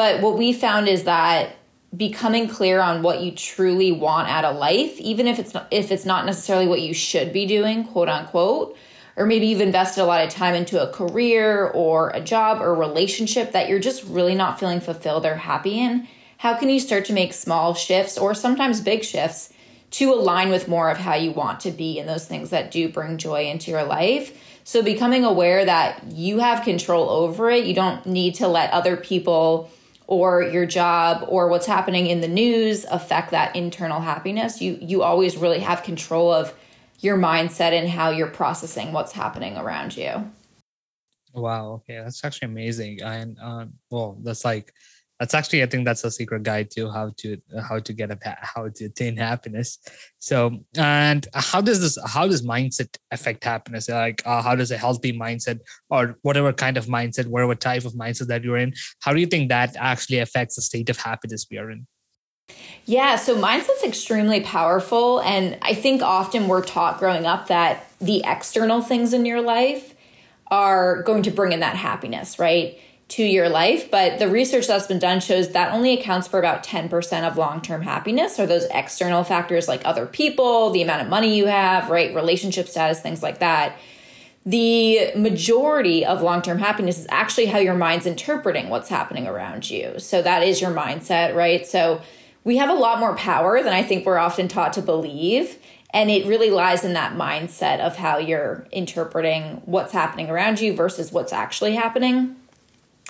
but 0.00 0.22
what 0.22 0.38
we 0.38 0.54
found 0.54 0.88
is 0.88 1.04
that 1.04 1.56
becoming 1.94 2.48
clear 2.48 2.80
on 2.80 3.02
what 3.02 3.20
you 3.20 3.32
truly 3.32 3.92
want 3.92 4.30
out 4.30 4.46
of 4.46 4.56
life, 4.56 4.98
even 4.98 5.26
if 5.26 5.38
it's 5.38 5.52
not, 5.52 5.68
if 5.70 5.92
it's 5.92 6.06
not 6.06 6.24
necessarily 6.24 6.66
what 6.66 6.80
you 6.80 6.94
should 6.94 7.34
be 7.34 7.44
doing, 7.44 7.84
quote 7.84 8.08
unquote, 8.08 8.74
or 9.14 9.26
maybe 9.26 9.48
you've 9.48 9.60
invested 9.60 10.02
a 10.02 10.06
lot 10.06 10.24
of 10.24 10.30
time 10.30 10.54
into 10.54 10.82
a 10.82 10.90
career 10.90 11.66
or 11.66 12.08
a 12.14 12.20
job 12.22 12.62
or 12.62 12.74
relationship 12.74 13.52
that 13.52 13.68
you're 13.68 13.78
just 13.78 14.02
really 14.04 14.34
not 14.34 14.58
feeling 14.58 14.80
fulfilled 14.80 15.26
or 15.26 15.34
happy 15.34 15.78
in, 15.78 16.08
how 16.38 16.54
can 16.54 16.70
you 16.70 16.80
start 16.80 17.04
to 17.04 17.12
make 17.12 17.34
small 17.34 17.74
shifts 17.74 18.16
or 18.16 18.32
sometimes 18.32 18.80
big 18.80 19.04
shifts 19.04 19.52
to 19.90 20.14
align 20.14 20.48
with 20.48 20.66
more 20.66 20.90
of 20.90 20.96
how 20.96 21.14
you 21.14 21.30
want 21.30 21.60
to 21.60 21.70
be 21.70 21.98
and 21.98 22.08
those 22.08 22.24
things 22.24 22.48
that 22.48 22.70
do 22.70 22.88
bring 22.88 23.18
joy 23.18 23.44
into 23.44 23.70
your 23.70 23.84
life? 23.84 24.34
So 24.64 24.82
becoming 24.82 25.26
aware 25.26 25.62
that 25.62 26.12
you 26.12 26.38
have 26.38 26.64
control 26.64 27.10
over 27.10 27.50
it, 27.50 27.66
you 27.66 27.74
don't 27.74 28.06
need 28.06 28.36
to 28.36 28.48
let 28.48 28.70
other 28.70 28.96
people 28.96 29.70
or 30.10 30.42
your 30.42 30.66
job 30.66 31.24
or 31.28 31.48
what's 31.48 31.66
happening 31.66 32.08
in 32.08 32.20
the 32.20 32.28
news 32.28 32.84
affect 32.90 33.30
that 33.30 33.54
internal 33.54 34.00
happiness 34.00 34.60
you 34.60 34.76
you 34.82 35.02
always 35.02 35.36
really 35.36 35.60
have 35.60 35.82
control 35.84 36.32
of 36.32 36.52
your 36.98 37.16
mindset 37.16 37.72
and 37.72 37.88
how 37.88 38.10
you're 38.10 38.26
processing 38.26 38.92
what's 38.92 39.12
happening 39.12 39.56
around 39.56 39.96
you. 39.96 40.30
Wow 41.32 41.74
okay 41.74 42.02
that's 42.02 42.24
actually 42.24 42.46
amazing 42.46 43.00
and 43.02 43.38
um, 43.40 43.72
well 43.88 44.18
that's 44.22 44.44
like 44.44 44.74
that's 45.20 45.34
actually 45.34 45.62
i 45.62 45.66
think 45.66 45.84
that's 45.84 46.02
a 46.02 46.10
secret 46.10 46.42
guide 46.42 46.70
to 46.70 46.90
how 46.90 47.12
to 47.16 47.36
how 47.68 47.78
to 47.78 47.92
get 47.92 48.10
a 48.10 48.18
how 48.40 48.68
to 48.68 48.86
attain 48.86 49.16
happiness 49.16 49.78
so 50.18 50.58
and 50.76 51.28
how 51.34 51.60
does 51.60 51.80
this 51.80 51.96
how 52.06 52.26
does 52.26 52.42
mindset 52.42 52.96
affect 53.12 53.44
happiness 53.44 53.88
like 53.88 54.22
uh, 54.26 54.42
how 54.42 54.56
does 54.56 54.70
a 54.72 54.78
healthy 54.78 55.12
mindset 55.12 55.60
or 55.90 56.16
whatever 56.22 56.52
kind 56.52 56.76
of 56.76 56.86
mindset 56.86 57.26
whatever 57.26 57.54
type 57.54 57.84
of 57.84 57.92
mindset 57.92 58.26
that 58.26 58.42
you're 58.42 58.56
in 58.56 58.72
how 59.00 59.12
do 59.12 59.20
you 59.20 59.26
think 59.26 59.50
that 59.50 59.76
actually 59.76 60.18
affects 60.18 60.56
the 60.56 60.62
state 60.62 60.90
of 60.90 60.96
happiness 60.96 61.46
we 61.50 61.58
are 61.58 61.70
in 61.70 61.86
yeah, 62.84 63.16
so 63.16 63.40
mindset's 63.40 63.84
extremely 63.84 64.40
powerful. 64.40 65.20
And 65.20 65.56
I 65.62 65.74
think 65.74 66.02
often 66.02 66.48
we're 66.48 66.64
taught 66.64 66.98
growing 66.98 67.24
up 67.24 67.46
that 67.46 67.86
the 68.00 68.22
external 68.24 68.82
things 68.82 69.12
in 69.12 69.24
your 69.24 69.40
life 69.40 69.94
are 70.50 71.02
going 71.02 71.22
to 71.24 71.30
bring 71.30 71.52
in 71.52 71.60
that 71.60 71.76
happiness, 71.76 72.38
right? 72.38 72.80
To 73.10 73.24
your 73.24 73.48
life. 73.48 73.90
But 73.90 74.18
the 74.18 74.28
research 74.28 74.66
that's 74.66 74.86
been 74.86 74.98
done 74.98 75.20
shows 75.20 75.50
that 75.50 75.72
only 75.72 75.98
accounts 75.98 76.28
for 76.28 76.38
about 76.38 76.64
10% 76.64 77.28
of 77.28 77.36
long 77.36 77.60
term 77.60 77.82
happiness, 77.82 78.38
or 78.38 78.46
those 78.46 78.66
external 78.70 79.24
factors 79.24 79.68
like 79.68 79.82
other 79.84 80.06
people, 80.06 80.70
the 80.70 80.82
amount 80.82 81.02
of 81.02 81.08
money 81.08 81.36
you 81.36 81.46
have, 81.46 81.90
right? 81.90 82.14
Relationship 82.14 82.68
status, 82.68 83.00
things 83.00 83.22
like 83.22 83.40
that. 83.40 83.76
The 84.46 85.12
majority 85.16 86.06
of 86.06 86.22
long 86.22 86.40
term 86.40 86.58
happiness 86.58 86.98
is 86.98 87.06
actually 87.10 87.46
how 87.46 87.58
your 87.58 87.74
mind's 87.74 88.06
interpreting 88.06 88.70
what's 88.70 88.88
happening 88.88 89.26
around 89.26 89.68
you. 89.68 89.98
So 89.98 90.22
that 90.22 90.42
is 90.42 90.60
your 90.60 90.70
mindset, 90.70 91.34
right? 91.34 91.66
So 91.66 92.00
we 92.44 92.56
have 92.56 92.70
a 92.70 92.74
lot 92.74 93.00
more 93.00 93.14
power 93.16 93.62
than 93.62 93.72
I 93.72 93.82
think 93.82 94.06
we're 94.06 94.18
often 94.18 94.48
taught 94.48 94.72
to 94.74 94.82
believe. 94.82 95.58
And 95.92 96.08
it 96.10 96.26
really 96.26 96.50
lies 96.50 96.84
in 96.84 96.92
that 96.92 97.14
mindset 97.14 97.80
of 97.80 97.96
how 97.96 98.18
you're 98.18 98.66
interpreting 98.70 99.60
what's 99.64 99.92
happening 99.92 100.30
around 100.30 100.60
you 100.60 100.74
versus 100.74 101.10
what's 101.10 101.32
actually 101.32 101.74
happening 101.74 102.36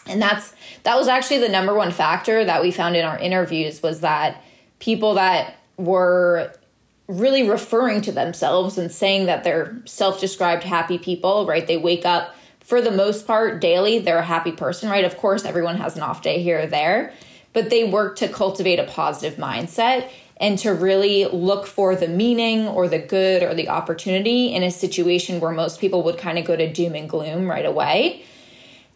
and 0.07 0.21
that's 0.21 0.55
that 0.83 0.97
was 0.97 1.09
actually 1.09 1.39
the 1.39 1.49
number 1.49 1.75
one 1.75 1.93
factor 1.93 2.45
that 2.45 2.63
we 2.63 2.71
found 2.71 2.97
in 2.97 3.05
our 3.05 3.19
interviews 3.19 3.83
was 3.83 4.01
that 4.01 4.43
people 4.79 5.15
that 5.15 5.57
were 5.77 6.53
really 7.07 7.49
referring 7.49 8.01
to 8.03 8.13
themselves 8.13 8.79
and 8.79 8.91
saying 8.91 9.27
that 9.27 9.45
they're 9.45 9.81
self-described 9.85 10.65
happy 10.65 10.99
people 10.99 11.47
right? 11.47 11.67
They 11.67 11.77
wake 11.77 12.05
up 12.05 12.35
for 12.61 12.81
the 12.81 12.91
most 12.91 13.27
part 13.27 13.61
daily 13.61 13.99
they're 13.99 14.19
a 14.19 14.25
happy 14.25 14.53
person 14.53 14.89
right? 14.89 15.05
Of 15.05 15.17
course 15.17 15.45
everyone 15.45 15.77
has 15.77 15.97
an 15.97 16.03
off 16.03 16.23
day 16.23 16.43
here 16.43 16.61
or 16.61 16.67
there 16.67 17.13
but 17.53 17.71
they 17.71 17.85
work 17.85 18.17
to 18.17 18.29
cultivate 18.29 18.79
a 18.79 18.85
positive 18.85 19.39
mindset 19.39 20.09
and 20.37 20.59
to 20.59 20.73
really 20.73 21.27
look 21.27 21.67
for 21.67 21.95
the 21.95 22.09
meaning 22.09 22.67
or 22.67 22.89
the 22.89 22.99
good 22.99 23.43
or 23.43 23.55
the 23.55 23.69
opportunity 23.69 24.55
in 24.55 24.63
a 24.63 24.71
situation 24.71 25.39
where 25.41 25.53
most 25.53 25.81
people 25.81 26.03
would 26.03 26.17
kind 26.17 26.39
of 26.39 26.47
go 26.47 26.57
to 26.57 26.73
doom 26.73 26.95
and 26.95 27.11
gloom 27.11 27.49
right 27.49 27.67
away 27.67 28.25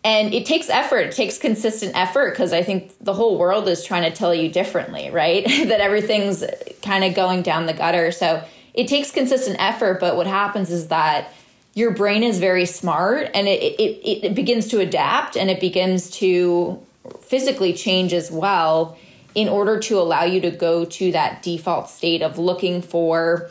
and 0.05 0.35
it 0.35 0.45
takes 0.45 0.69
effort. 0.69 0.99
It 0.99 1.13
takes 1.13 1.39
consistent 1.39 1.97
effort 1.97 2.31
because 2.31 2.53
i 2.53 2.63
think 2.63 2.93
the 3.01 3.15
whole 3.15 3.39
world 3.39 3.67
is 3.69 3.85
trying 3.85 4.03
to 4.11 4.17
tell 4.17 4.35
you 4.35 4.51
differently 4.51 5.11
right? 5.11 5.45
That 5.69 5.81
everything's 5.81 6.45
kind 6.83 7.05
of 7.05 7.15
going 7.15 7.43
down 7.43 7.67
the 7.67 7.73
gutter. 7.73 8.13
So 8.13 8.45
it 8.75 8.87
takes 8.89 9.11
consistent 9.11 9.57
effort 9.59 10.01
but 10.01 10.17
what 10.17 10.27
happens 10.27 10.71
is 10.71 10.89
that 10.89 11.33
your 11.75 11.91
brain 11.91 12.23
is 12.23 12.39
very 12.39 12.67
smart 12.67 13.31
and 13.35 13.49
it, 13.49 13.61
it, 13.61 14.27
it 14.27 14.35
begins 14.35 14.69
to 14.69 14.79
adapt 14.79 15.37
and 15.37 15.51
it 15.51 15.59
begins 15.59 16.09
to 16.09 16.81
physically 17.21 17.73
change 17.73 18.13
as 18.13 18.31
well 18.31 18.97
in 19.35 19.49
order 19.49 19.81
to 19.81 19.99
allow 19.99 20.23
you 20.23 20.41
to 20.41 20.51
go 20.51 20.85
to 20.85 21.11
that 21.11 21.43
default 21.43 21.89
state 21.89 22.23
of 22.23 22.39
looking 22.39 22.81
for 22.81 23.51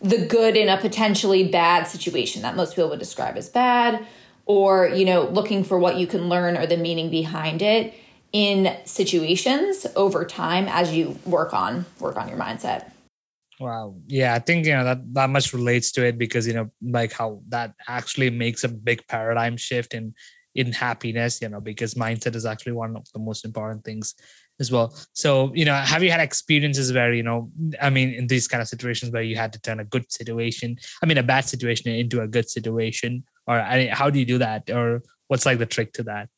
the 0.00 0.24
good 0.26 0.56
in 0.56 0.68
a 0.68 0.76
potentially 0.76 1.48
bad 1.48 1.88
situation 1.88 2.42
that 2.42 2.54
most 2.54 2.76
people 2.76 2.90
would 2.90 2.98
describe 2.98 3.36
as 3.36 3.48
bad 3.48 4.06
or 4.46 4.88
you 4.88 5.04
know 5.04 5.24
looking 5.28 5.64
for 5.64 5.78
what 5.78 5.96
you 5.96 6.06
can 6.06 6.28
learn 6.28 6.56
or 6.56 6.66
the 6.66 6.76
meaning 6.76 7.10
behind 7.10 7.62
it 7.62 7.94
in 8.32 8.76
situations 8.84 9.86
over 9.94 10.24
time 10.24 10.66
as 10.68 10.92
you 10.92 11.16
work 11.24 11.54
on 11.54 11.84
work 12.00 12.16
on 12.16 12.28
your 12.28 12.38
mindset. 12.38 12.90
Wow. 13.60 13.94
Yeah 14.08 14.34
i 14.34 14.40
think 14.40 14.66
you 14.66 14.74
know 14.74 14.84
that 14.84 15.00
that 15.14 15.30
much 15.30 15.52
relates 15.52 15.92
to 15.92 16.04
it 16.04 16.18
because 16.18 16.46
you 16.46 16.54
know 16.54 16.70
like 16.82 17.12
how 17.12 17.40
that 17.48 17.74
actually 17.88 18.30
makes 18.30 18.64
a 18.64 18.68
big 18.68 19.06
paradigm 19.06 19.56
shift 19.56 19.94
in 19.94 20.14
in 20.54 20.72
happiness 20.72 21.40
you 21.40 21.48
know 21.48 21.60
because 21.60 21.94
mindset 21.94 22.34
is 22.34 22.46
actually 22.46 22.72
one 22.72 22.96
of 22.96 23.06
the 23.12 23.18
most 23.18 23.44
important 23.44 23.84
things 23.84 24.14
as 24.60 24.70
well 24.70 24.94
so 25.12 25.52
you 25.54 25.64
know 25.64 25.74
have 25.74 26.02
you 26.02 26.10
had 26.10 26.20
experiences 26.20 26.92
where 26.92 27.12
you 27.12 27.22
know 27.22 27.50
i 27.82 27.90
mean 27.90 28.10
in 28.10 28.26
these 28.28 28.46
kind 28.46 28.62
of 28.62 28.68
situations 28.68 29.10
where 29.12 29.22
you 29.22 29.36
had 29.36 29.52
to 29.52 29.60
turn 29.60 29.80
a 29.80 29.84
good 29.84 30.10
situation 30.12 30.76
i 31.02 31.06
mean 31.06 31.18
a 31.18 31.22
bad 31.22 31.44
situation 31.44 31.90
into 31.90 32.20
a 32.20 32.28
good 32.28 32.48
situation 32.48 33.24
or 33.46 33.60
I 33.60 33.78
mean, 33.78 33.88
how 33.88 34.10
do 34.10 34.18
you 34.18 34.24
do 34.24 34.38
that 34.38 34.70
or 34.70 35.02
what's 35.28 35.46
like 35.46 35.58
the 35.58 35.66
trick 35.66 35.92
to 35.94 36.02
that 36.04 36.28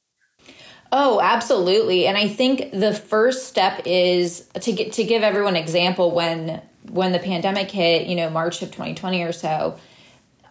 Oh, 0.92 1.20
absolutely. 1.20 2.06
And 2.06 2.16
I 2.16 2.28
think 2.28 2.70
the 2.70 2.94
first 2.94 3.48
step 3.48 3.82
is 3.84 4.48
to 4.60 4.72
get 4.72 4.92
to 4.92 5.04
give 5.04 5.24
everyone 5.24 5.56
example 5.56 6.12
when 6.12 6.62
when 6.90 7.10
the 7.10 7.18
pandemic 7.18 7.70
hit, 7.70 8.06
you 8.06 8.14
know, 8.14 8.30
March 8.30 8.62
of 8.62 8.70
2020 8.70 9.22
or 9.22 9.32
so, 9.32 9.78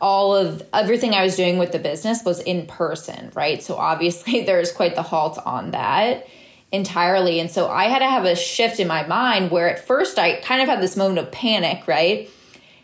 all 0.02 0.36
of 0.36 0.62
everything 0.74 1.14
I 1.14 1.24
was 1.24 1.38
doing 1.38 1.58
with 1.58 1.72
the 1.72 1.80
business 1.80 2.24
was 2.26 2.42
in 2.42 2.68
person, 2.68 3.32
right? 3.34 3.64
So 3.64 3.76
obviously 3.76 4.42
there's 4.46 4.72
quite 4.72 4.96
the 4.96 5.04
halt 5.04 5.40
on 5.46 5.72
that 5.72 6.28
entirely. 6.76 7.40
And 7.40 7.50
so 7.50 7.70
I 7.70 7.86
had 7.86 8.00
to 8.00 8.10
have 8.10 8.26
a 8.26 8.36
shift 8.36 8.80
in 8.80 8.88
my 8.88 9.06
mind 9.08 9.52
where 9.52 9.70
at 9.70 9.86
first 9.86 10.20
I 10.20 10.36
kind 10.42 10.62
of 10.62 10.68
had 10.68 10.82
this 10.82 10.96
moment 10.96 11.20
of 11.20 11.32
panic, 11.32 11.88
right? 11.88 12.30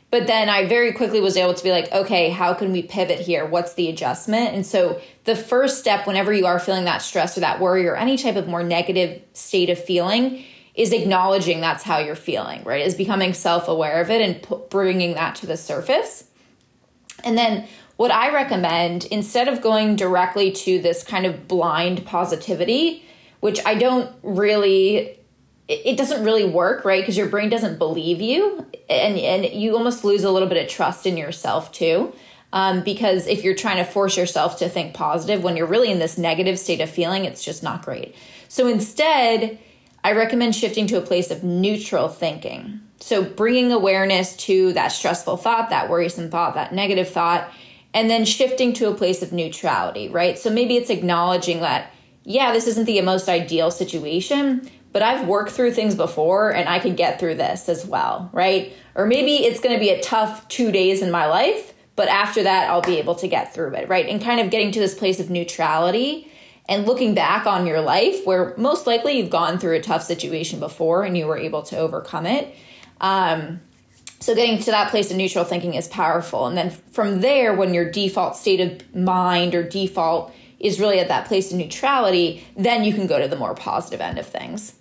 But 0.09 0.27
then 0.27 0.49
I 0.49 0.65
very 0.65 0.91
quickly 0.91 1.21
was 1.21 1.37
able 1.37 1.53
to 1.53 1.63
be 1.63 1.71
like, 1.71 1.89
okay, 1.91 2.29
how 2.29 2.53
can 2.53 2.73
we 2.73 2.83
pivot 2.83 3.19
here? 3.19 3.45
What's 3.45 3.75
the 3.75 3.87
adjustment? 3.87 4.53
And 4.53 4.65
so 4.65 4.99
the 5.23 5.37
first 5.37 5.79
step, 5.79 6.05
whenever 6.05 6.33
you 6.33 6.45
are 6.45 6.59
feeling 6.59 6.83
that 6.85 7.01
stress 7.01 7.37
or 7.37 7.41
that 7.41 7.61
worry 7.61 7.87
or 7.87 7.95
any 7.95 8.17
type 8.17 8.35
of 8.35 8.47
more 8.47 8.63
negative 8.63 9.21
state 9.33 9.69
of 9.69 9.81
feeling, 9.81 10.43
is 10.75 10.91
acknowledging 10.91 11.61
that's 11.61 11.83
how 11.83 11.99
you're 11.99 12.15
feeling, 12.15 12.63
right? 12.63 12.85
Is 12.85 12.95
becoming 12.95 13.33
self 13.33 13.67
aware 13.67 14.01
of 14.01 14.09
it 14.09 14.21
and 14.21 14.41
p- 14.41 14.55
bringing 14.69 15.13
that 15.13 15.35
to 15.35 15.45
the 15.45 15.57
surface. 15.57 16.25
And 17.23 17.37
then 17.37 17.67
what 17.97 18.11
I 18.11 18.33
recommend, 18.33 19.05
instead 19.05 19.47
of 19.47 19.61
going 19.61 19.95
directly 19.95 20.51
to 20.51 20.81
this 20.81 21.03
kind 21.03 21.25
of 21.25 21.47
blind 21.47 22.05
positivity, 22.05 23.05
which 23.41 23.59
I 23.65 23.75
don't 23.75 24.11
really 24.23 25.17
it 25.67 25.97
doesn't 25.97 26.23
really 26.23 26.43
work, 26.43 26.83
right? 26.83 27.01
Because 27.01 27.15
your 27.15 27.27
brain 27.27 27.49
doesn't 27.49 27.77
believe 27.77 28.21
you, 28.21 28.65
and 28.89 29.17
and 29.17 29.45
you 29.45 29.75
almost 29.75 30.03
lose 30.03 30.23
a 30.23 30.31
little 30.31 30.49
bit 30.49 30.63
of 30.63 30.69
trust 30.69 31.05
in 31.05 31.17
yourself 31.17 31.71
too. 31.71 32.13
Um, 32.53 32.83
because 32.83 33.27
if 33.27 33.45
you're 33.45 33.55
trying 33.55 33.77
to 33.77 33.85
force 33.85 34.17
yourself 34.17 34.59
to 34.59 34.67
think 34.67 34.93
positive 34.93 35.41
when 35.41 35.55
you're 35.55 35.67
really 35.67 35.89
in 35.89 35.99
this 35.99 36.17
negative 36.17 36.59
state 36.59 36.81
of 36.81 36.89
feeling, 36.89 37.23
it's 37.23 37.43
just 37.43 37.63
not 37.63 37.85
great. 37.85 38.13
So 38.49 38.67
instead, 38.67 39.57
I 40.03 40.11
recommend 40.11 40.55
shifting 40.55 40.85
to 40.87 40.97
a 40.97 41.01
place 41.01 41.31
of 41.31 41.45
neutral 41.45 42.09
thinking. 42.09 42.81
So 42.99 43.23
bringing 43.23 43.71
awareness 43.71 44.35
to 44.47 44.73
that 44.73 44.89
stressful 44.89 45.37
thought, 45.37 45.69
that 45.69 45.89
worrisome 45.89 46.29
thought, 46.29 46.55
that 46.55 46.73
negative 46.73 47.09
thought, 47.09 47.49
and 47.93 48.09
then 48.09 48.25
shifting 48.25 48.73
to 48.73 48.89
a 48.89 48.95
place 48.95 49.21
of 49.21 49.31
neutrality, 49.31 50.09
right? 50.09 50.37
So 50.37 50.49
maybe 50.49 50.75
it's 50.75 50.89
acknowledging 50.89 51.61
that, 51.61 51.93
yeah, 52.23 52.51
this 52.51 52.67
isn't 52.67 52.85
the 52.85 53.01
most 53.01 53.27
ideal 53.27 53.71
situation, 53.71 54.69
but 54.91 55.01
I've 55.01 55.27
worked 55.27 55.51
through 55.51 55.71
things 55.71 55.95
before 55.95 56.53
and 56.53 56.67
I 56.67 56.79
can 56.79 56.95
get 56.95 57.19
through 57.19 57.35
this 57.35 57.69
as 57.69 57.85
well, 57.85 58.29
right? 58.33 58.73
Or 58.95 59.05
maybe 59.05 59.45
it's 59.45 59.59
going 59.59 59.73
to 59.73 59.79
be 59.79 59.89
a 59.89 60.01
tough 60.01 60.47
two 60.47 60.71
days 60.71 61.01
in 61.01 61.11
my 61.11 61.25
life, 61.25 61.73
but 61.95 62.09
after 62.09 62.43
that, 62.43 62.69
I'll 62.69 62.81
be 62.81 62.97
able 62.97 63.15
to 63.15 63.27
get 63.27 63.53
through 63.53 63.73
it, 63.75 63.89
right? 63.89 64.07
And 64.07 64.21
kind 64.21 64.39
of 64.39 64.49
getting 64.49 64.71
to 64.73 64.79
this 64.79 64.93
place 64.93 65.19
of 65.19 65.29
neutrality 65.29 66.31
and 66.67 66.85
looking 66.85 67.13
back 67.13 67.45
on 67.45 67.65
your 67.65 67.81
life 67.81 68.25
where 68.25 68.53
most 68.57 68.85
likely 68.85 69.17
you've 69.17 69.29
gone 69.29 69.57
through 69.57 69.75
a 69.75 69.81
tough 69.81 70.03
situation 70.03 70.59
before 70.59 71.03
and 71.03 71.17
you 71.17 71.25
were 71.25 71.37
able 71.37 71.63
to 71.63 71.77
overcome 71.77 72.25
it. 72.25 72.55
Um, 72.99 73.61
so 74.19 74.35
getting 74.35 74.59
to 74.59 74.71
that 74.71 74.91
place 74.91 75.09
of 75.09 75.17
neutral 75.17 75.43
thinking 75.43 75.73
is 75.73 75.87
powerful. 75.87 76.45
And 76.45 76.55
then 76.55 76.69
from 76.69 77.21
there, 77.21 77.53
when 77.55 77.73
your 77.73 77.89
default 77.89 78.35
state 78.35 78.59
of 78.59 78.95
mind 78.95 79.55
or 79.55 79.63
default 79.63 80.33
is 80.63 80.79
really 80.79 80.99
at 80.99 81.07
that 81.07 81.27
place 81.27 81.51
of 81.51 81.57
neutrality, 81.57 82.45
then 82.55 82.83
you 82.83 82.93
can 82.93 83.07
go 83.07 83.19
to 83.19 83.27
the 83.27 83.35
more 83.35 83.55
positive 83.55 84.01
end 84.01 84.17
of 84.17 84.27
things. 84.27 84.73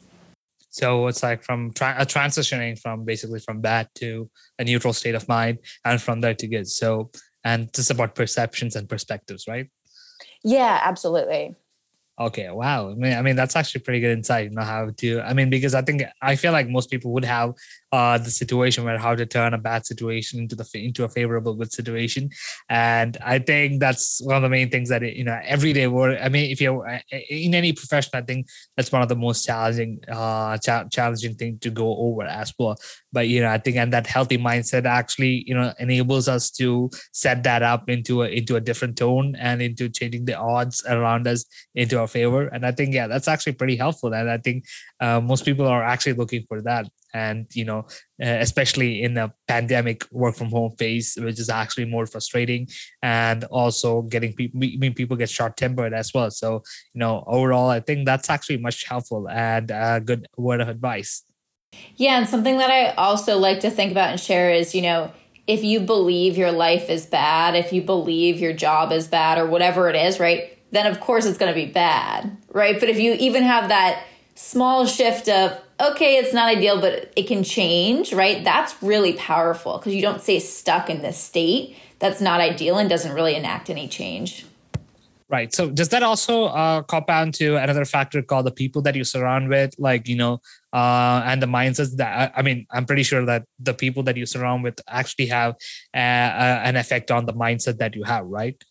So 0.71 1.09
it's 1.09 1.23
like 1.23 1.43
from 1.43 1.73
tra- 1.73 1.97
a 1.99 2.07
transitioning 2.07 2.79
from 2.79 3.05
basically 3.05 3.41
from 3.41 3.61
bad 3.61 3.89
to 3.97 4.31
a 4.59 4.65
neutral 4.65 4.93
state 4.93 5.17
of 5.17 5.27
mind, 5.29 5.59
and 5.85 6.01
from 6.01 6.21
there 6.21 6.35
to 6.35 6.47
good. 6.47 6.69
So 6.69 7.11
and 7.45 7.73
just 7.73 7.91
about 7.91 8.15
perceptions 8.15 8.77
and 8.77 8.89
perspectives, 8.89 9.47
right? 9.49 9.69
Yeah, 10.45 10.81
absolutely. 10.83 11.57
Okay, 12.21 12.51
wow. 12.51 12.91
I 12.91 12.95
mean, 12.95 13.15
I 13.15 13.23
mean 13.23 13.35
that's 13.35 13.57
actually 13.57 13.81
pretty 13.81 14.01
good 14.01 14.13
insight. 14.13 14.51
You 14.51 14.57
know 14.57 14.63
how 14.63 14.91
to. 14.99 15.21
I 15.23 15.33
mean, 15.33 15.49
because 15.49 15.75
I 15.75 15.81
think 15.81 16.03
I 16.21 16.37
feel 16.37 16.53
like 16.53 16.69
most 16.69 16.91
people 16.91 17.13
would 17.13 17.25
have 17.25 17.55
uh, 17.93 18.19
the 18.19 18.31
situation 18.31 18.85
where 18.85 18.99
how 18.99 19.15
to 19.15 19.27
turn 19.27 19.55
a 19.55 19.59
bad 19.59 19.87
situation 19.87 20.39
into 20.39 20.55
the 20.55 20.69
into 20.75 21.05
a 21.05 21.09
favorable 21.09 21.55
good 21.55 21.73
situation 21.73 22.31
and 22.69 23.19
i 23.25 23.39
think 23.39 23.81
that's 23.81 24.21
one 24.23 24.37
of 24.37 24.43
the 24.43 24.49
main 24.49 24.71
things 24.71 24.89
that 24.89 25.03
you 25.03 25.25
know 25.25 25.39
everyday 25.45 25.87
work 25.87 26.17
i 26.23 26.29
mean 26.29 26.51
if 26.51 26.61
you're 26.61 26.87
uh, 26.89 26.99
in 27.29 27.55
any 27.55 27.73
profession 27.73 28.11
i 28.15 28.21
think 28.21 28.47
that's 28.77 28.93
one 28.93 29.03
of 29.03 29.09
the 29.09 29.17
most 29.17 29.45
challenging 29.45 29.99
uh 30.09 30.57
cha- 30.59 30.85
challenging 30.85 31.35
thing 31.35 31.59
to 31.59 31.71
go 31.71 31.97
over 31.97 32.23
as 32.23 32.53
well 32.59 32.77
but 33.13 33.29
you 33.29 33.41
know 33.41 33.51
i 33.51 33.59
think 33.59 33.77
and 33.77 33.93
that 33.93 34.07
healthy 34.07 34.39
mindset 34.39 34.85
actually 34.85 35.45
you 35.47 35.55
know 35.55 35.73
enables 35.79 36.29
us 36.29 36.51
to 36.51 36.91
set 37.13 37.43
that 37.43 37.63
up 37.63 37.89
into 37.89 38.23
a 38.23 38.29
into 38.29 38.57
a 38.57 38.61
different 38.61 38.97
tone 38.97 39.35
and 39.39 39.63
into 39.63 39.89
changing 39.89 40.25
the 40.25 40.35
odds 40.35 40.85
around 40.89 41.27
us 41.27 41.45
into 41.75 41.99
our 41.99 42.07
favor. 42.07 42.49
And 42.49 42.65
i 42.67 42.73
think 42.73 42.95
yeah 42.95 43.07
that's 43.07 43.29
actually 43.29 43.55
pretty 43.55 43.77
helpful. 43.77 44.13
And 44.15 44.31
i 44.31 44.39
think 44.39 44.65
uh, 45.01 45.21
most 45.21 45.45
people 45.45 45.67
are 45.67 45.83
actually 45.83 46.15
looking 46.15 46.45
for 46.49 46.63
that. 46.63 46.87
And 47.13 47.47
you 47.55 47.65
know 47.65 47.81
uh, 48.23 48.39
especially 48.47 49.03
in 49.03 49.19
a 49.19 49.33
pandemic 49.49 50.07
work 50.13 50.37
from 50.37 50.51
home 50.51 50.77
phase 50.79 51.19
which 51.21 51.41
is 51.41 51.49
actually 51.49 51.87
more 51.87 52.07
frustrating 52.07 52.69
and 53.03 53.43
also 53.45 54.03
getting 54.03 54.33
people 54.33 54.63
I 54.63 54.77
mean 54.79 54.95
people 54.95 55.17
get 55.17 55.29
short 55.29 55.57
tempered 55.57 55.93
as 55.93 56.15
well. 56.15 56.31
So 56.31 56.63
you 56.95 57.01
know 57.01 57.25
overall 57.27 57.69
i 57.69 57.81
think 57.81 58.07
that's 58.07 58.31
actually 58.31 58.59
much 58.59 58.85
helpful 58.85 59.29
and 59.29 59.71
a 59.73 60.01
good 60.01 60.29
word 60.37 60.61
of 60.61 60.69
advice 60.69 61.25
yeah 61.97 62.19
and 62.19 62.29
something 62.29 62.59
that 62.59 62.71
i 62.71 62.91
also 62.95 63.39
like 63.39 63.61
to 63.61 63.71
think 63.71 63.91
about 63.93 64.11
and 64.11 64.21
share 64.21 64.51
is 64.51 64.75
you 64.75 64.83
know 64.83 65.11
if 65.47 65.65
you 65.65 65.81
believe 65.81 66.37
your 66.37 66.53
life 66.53 66.89
is 66.89 67.07
bad 67.07 67.55
if 67.55 67.73
you 67.73 67.83
believe 67.83 68.39
your 68.39 68.53
job 68.53 68.93
is 68.93 69.09
bad 69.09 69.39
or 69.39 69.47
whatever 69.47 69.89
it 69.89 69.97
is 69.97 70.21
right 70.21 70.59
then 70.73 70.87
of 70.87 71.01
course 71.01 71.27
it's 71.27 71.39
going 71.39 71.53
to 71.53 71.55
be 71.55 71.71
bad 71.71 72.37
right 72.53 72.79
but 72.81 72.89
if 72.89 72.99
you 72.99 73.15
even 73.15 73.43
have 73.43 73.69
that 73.69 74.05
small 74.35 74.87
shift 74.87 75.29
of 75.29 75.59
okay, 75.81 76.19
it's 76.19 76.35
not 76.35 76.49
ideal, 76.49 76.81
but 76.81 77.13
it 77.17 77.27
can 77.27 77.43
change, 77.43 78.13
right? 78.13 78.45
That's 78.45 78.81
really 78.83 79.15
powerful 79.15 79.79
because 79.79 79.95
you 79.95 80.03
don't 80.03 80.21
stay 80.21 80.39
stuck 80.39 80.91
in 80.91 81.03
this 81.03 81.19
state 81.19 81.77
that's 81.99 82.21
not 82.21 82.41
ideal 82.41 82.79
and 82.79 82.89
doesn't 82.89 83.13
really 83.13 83.35
enact 83.35 83.71
any 83.71 83.89
change. 83.89 84.47
Right. 85.29 85.55
So 85.55 85.71
does 85.71 85.91
that 85.91 86.03
also 86.03 86.47
uh, 86.47 86.83
compound 86.83 87.35
to 87.35 87.57
another 87.57 87.85
factor 87.85 88.21
called 88.21 88.47
the 88.47 88.51
people 88.51 88.83
that 88.83 88.97
you 88.97 89.05
surround 89.05 89.49
with, 89.49 89.75
like 89.79 90.09
you 90.09 90.17
know, 90.17 90.41
uh, 90.73 91.23
and 91.25 91.43
the 91.43 91.47
mindsets 91.47 91.97
that 91.97 92.33
I 92.37 92.43
mean, 92.43 92.67
I'm 92.71 92.87
pretty 92.87 93.03
sure 93.03 93.25
that 93.27 93.45
the 93.59 93.75
people 93.75 94.03
that 94.05 94.17
you 94.17 94.27
surround 94.27 94.63
with 94.63 94.81
actually 94.89 95.27
have 95.27 95.55
uh, 95.95 95.99
uh, 95.99 96.63
an 96.65 96.77
effect 96.77 97.11
on 97.11 97.27
the 97.27 97.33
mindset 97.33 97.79
that 97.79 97.95
you 97.97 98.05
have, 98.05 98.27
right? 98.27 98.63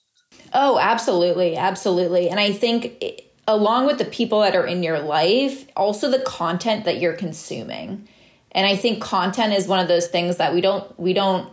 Oh, 0.53 0.79
absolutely, 0.79 1.57
absolutely. 1.57 2.29
And 2.29 2.39
I 2.39 2.51
think 2.51 2.97
it, 3.01 3.33
along 3.47 3.87
with 3.87 3.97
the 3.97 4.05
people 4.05 4.41
that 4.41 4.55
are 4.55 4.65
in 4.65 4.83
your 4.83 4.99
life, 4.99 5.65
also 5.75 6.09
the 6.09 6.19
content 6.19 6.85
that 6.85 6.99
you're 6.99 7.13
consuming. 7.13 8.07
And 8.51 8.65
I 8.65 8.75
think 8.75 9.01
content 9.01 9.53
is 9.53 9.67
one 9.67 9.79
of 9.79 9.87
those 9.87 10.07
things 10.07 10.37
that 10.37 10.53
we 10.53 10.61
don't 10.61 10.97
we 10.99 11.13
don't 11.13 11.51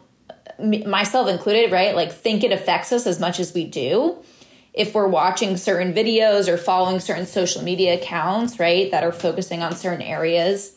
myself 0.59 1.29
included, 1.29 1.73
right? 1.73 1.95
Like 1.95 2.13
think 2.13 2.43
it 2.45 2.53
affects 2.53 2.93
us 2.93 3.07
as 3.07 3.21
much 3.21 3.41
as 3.41 3.53
we 3.53 3.65
do. 3.65 4.17
If 4.77 4.95
we're 4.95 5.09
watching 5.09 5.57
certain 5.57 5.95
videos 5.95 6.49
or 6.49 6.59
following 6.59 7.01
certain 7.01 7.27
social 7.27 7.63
media 7.63 7.95
accounts, 7.95 8.61
right, 8.61 8.91
that 8.91 9.03
are 9.03 9.11
focusing 9.11 9.63
on 9.63 9.75
certain 9.75 10.03
areas 10.03 10.75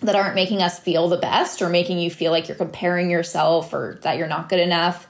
that 0.00 0.16
aren't 0.16 0.34
making 0.34 0.62
us 0.62 0.78
feel 0.78 1.08
the 1.08 1.18
best 1.18 1.60
or 1.60 1.68
making 1.68 1.98
you 1.98 2.10
feel 2.10 2.32
like 2.32 2.48
you're 2.48 2.56
comparing 2.56 3.10
yourself 3.10 3.74
or 3.74 3.98
that 4.02 4.16
you're 4.16 4.26
not 4.26 4.48
good 4.48 4.58
enough, 4.58 5.06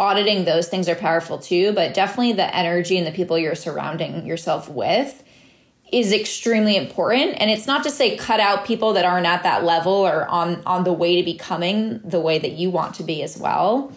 auditing 0.00 0.44
those 0.44 0.66
things 0.66 0.88
are 0.88 0.96
powerful 0.96 1.38
too, 1.38 1.72
but 1.72 1.94
definitely 1.94 2.32
the 2.32 2.54
energy 2.54 2.98
and 2.98 3.06
the 3.06 3.12
people 3.12 3.38
you're 3.38 3.54
surrounding 3.54 4.26
yourself 4.26 4.68
with 4.68 5.22
is 5.92 6.12
extremely 6.12 6.76
important. 6.76 7.40
And 7.40 7.48
it's 7.48 7.68
not 7.68 7.84
to 7.84 7.90
say 7.90 8.16
cut 8.16 8.40
out 8.40 8.64
people 8.64 8.94
that 8.94 9.04
aren't 9.04 9.26
at 9.26 9.44
that 9.44 9.62
level 9.62 9.92
or 9.92 10.26
on 10.26 10.60
on 10.66 10.82
the 10.82 10.92
way 10.92 11.14
to 11.14 11.22
becoming 11.22 12.00
the 12.00 12.18
way 12.18 12.40
that 12.40 12.52
you 12.52 12.70
want 12.70 12.96
to 12.96 13.04
be 13.04 13.22
as 13.22 13.38
well 13.38 13.92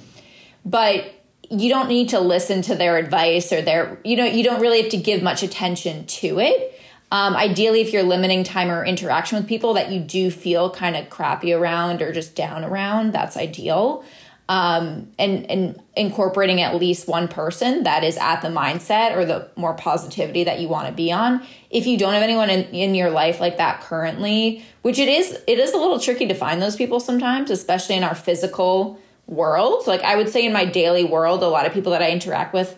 but 0.68 1.17
you 1.50 1.70
don't 1.70 1.88
need 1.88 2.10
to 2.10 2.20
listen 2.20 2.62
to 2.64 2.76
their 2.76 2.98
advice 2.98 3.52
or 3.52 3.62
their 3.62 4.00
you 4.04 4.16
know 4.16 4.26
you 4.26 4.44
don't 4.44 4.62
really 4.62 4.82
have 4.82 4.92
to 4.92 4.98
give 4.98 5.22
much 5.22 5.44
attention 5.44 6.06
to 6.06 6.40
it 6.40 6.80
um, 7.12 7.36
ideally 7.36 7.82
if 7.82 7.94
you're 7.94 8.04
limiting 8.04 8.44
time 8.44 8.70
or 8.70 8.86
interaction 8.86 9.38
with 9.38 9.48
people 9.48 9.74
that 9.74 9.92
you 9.92 10.00
do 10.00 10.30
feel 10.30 10.70
kind 10.70 10.96
of 10.96 11.10
crappy 11.10 11.54
around 11.54 12.02
or 12.02 12.12
just 12.12 12.36
down 12.36 12.64
around 12.64 13.14
that's 13.14 13.38
ideal 13.38 14.04
um, 14.50 15.12
and 15.20 15.50
and 15.52 15.82
incorporating 15.96 16.62
at 16.62 16.76
least 16.76 17.08
one 17.08 17.28
person 17.28 17.84
that 17.84 18.04
is 18.04 18.18
at 18.18 18.42
the 18.42 18.48
mindset 18.48 19.16
or 19.16 19.26
the 19.26 19.50
more 19.56 19.74
positivity 19.74 20.46
that 20.46 20.62
you 20.62 20.70
want 20.70 20.88
to 20.88 20.94
be 20.94 21.12
on. 21.12 21.46
If 21.70 21.86
you 21.86 21.98
don't 21.98 22.14
have 22.14 22.24
anyone 22.24 22.50
in, 22.50 22.64
in 22.74 22.96
your 22.96 23.10
life 23.10 23.42
like 23.42 23.58
that 23.58 23.82
currently, 23.82 24.64
which 24.84 25.00
it 25.00 25.10
is, 25.10 25.38
it 25.48 25.60
is 25.60 25.74
a 25.74 25.78
little 25.78 26.00
tricky 26.00 26.28
to 26.28 26.34
find 26.34 26.62
those 26.62 26.78
people 26.78 27.02
sometimes, 27.02 27.52
especially 27.52 27.96
in 27.96 28.04
our 28.04 28.16
physical 28.16 29.00
world. 29.28 29.86
Like 29.86 30.02
I 30.02 30.16
would 30.16 30.30
say 30.30 30.46
in 30.46 30.54
my 30.54 30.66
daily 30.66 31.04
world, 31.04 31.44
a 31.44 31.48
lot 31.48 31.66
of 31.66 31.74
people 31.74 31.92
that 31.92 32.02
I 32.02 32.12
interact 32.12 32.54
with 32.54 32.78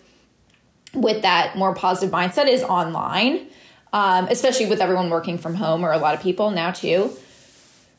with 0.94 1.22
that 1.22 1.56
more 1.56 1.74
positive 1.76 2.12
mindset 2.12 2.48
is 2.48 2.64
online, 2.64 3.48
um, 3.94 4.28
especially 4.30 4.66
with 4.66 4.82
everyone 4.82 5.10
working 5.10 5.38
from 5.38 5.56
home 5.56 5.86
or 5.86 5.92
a 5.92 6.00
lot 6.00 6.16
of 6.16 6.22
people 6.22 6.52
now 6.52 6.72
too. 6.72 7.16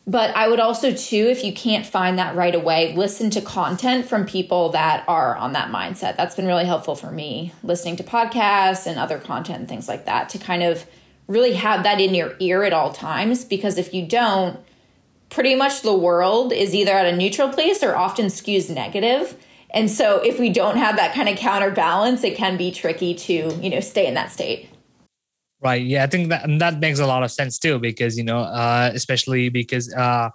But 0.07 0.35
I 0.35 0.49
would 0.49 0.59
also, 0.59 0.92
too, 0.92 1.28
if 1.30 1.45
you 1.45 1.52
can't 1.52 1.87
find 1.87 2.19
that 2.19 2.35
right 2.35 2.54
away, 2.54 2.97
listen 2.97 3.30
to 3.30 3.40
content 3.40 4.07
from 4.07 4.26
people 4.26 4.71
that 4.71 5.04
are 5.07 5.37
on 5.37 5.52
that 5.52 5.71
mindset. 5.71 6.16
That's 6.16 6.35
been 6.35 6.47
really 6.47 6.64
helpful 6.64 6.97
for 6.97 7.12
me, 7.12 7.52
listening 7.62 7.95
to 7.97 8.02
podcasts 8.02 8.87
and 8.87 8.99
other 8.99 9.19
content 9.19 9.61
and 9.61 9.69
things 9.69 9.87
like 9.87 10.07
that 10.07 10.28
to 10.30 10.38
kind 10.38 10.64
of 10.64 10.85
really 11.28 11.52
have 11.52 11.85
that 11.85 12.00
in 12.00 12.14
your 12.14 12.35
ear 12.40 12.64
at 12.64 12.73
all 12.73 12.92
times. 12.92 13.45
Because 13.45 13.78
if 13.78 13.95
you 13.95 14.04
don't, 14.04 14.59
pretty 15.30 15.54
much 15.54 15.82
the 15.82 15.94
world 15.94 16.52
is 16.52 16.75
either 16.75 16.92
at 16.92 17.06
a 17.06 17.16
neutral 17.16 17.49
place 17.49 17.82
or 17.82 17.96
often 17.96 18.26
skews 18.26 18.68
negative. 18.68 19.37
And 19.72 19.90
so 19.90 20.18
if 20.18 20.38
we 20.40 20.50
don't 20.50 20.76
have 20.76 20.96
that 20.96 21.14
kind 21.14 21.28
of 21.28 21.37
counterbalance, 21.38 22.25
it 22.25 22.37
can 22.37 22.56
be 22.56 22.72
tricky 22.72 23.14
to, 23.14 23.54
you 23.62 23.70
know, 23.70 23.80
stay 23.80 24.06
in 24.06 24.14
that 24.14 24.32
state. 24.32 24.68
Right. 25.62 25.82
Yeah, 25.82 26.04
I 26.04 26.06
think 26.06 26.30
that 26.30 26.46
that 26.58 26.80
makes 26.80 26.99
a 26.99 27.06
lot 27.06 27.22
of 27.22 27.30
sense 27.30 27.58
too, 27.58 27.78
because 27.78 28.16
you 28.16 28.25
know, 28.25 28.38
uh, 28.38 28.90
especially 28.94 29.50
because 29.50 29.92
uh, 29.94 30.30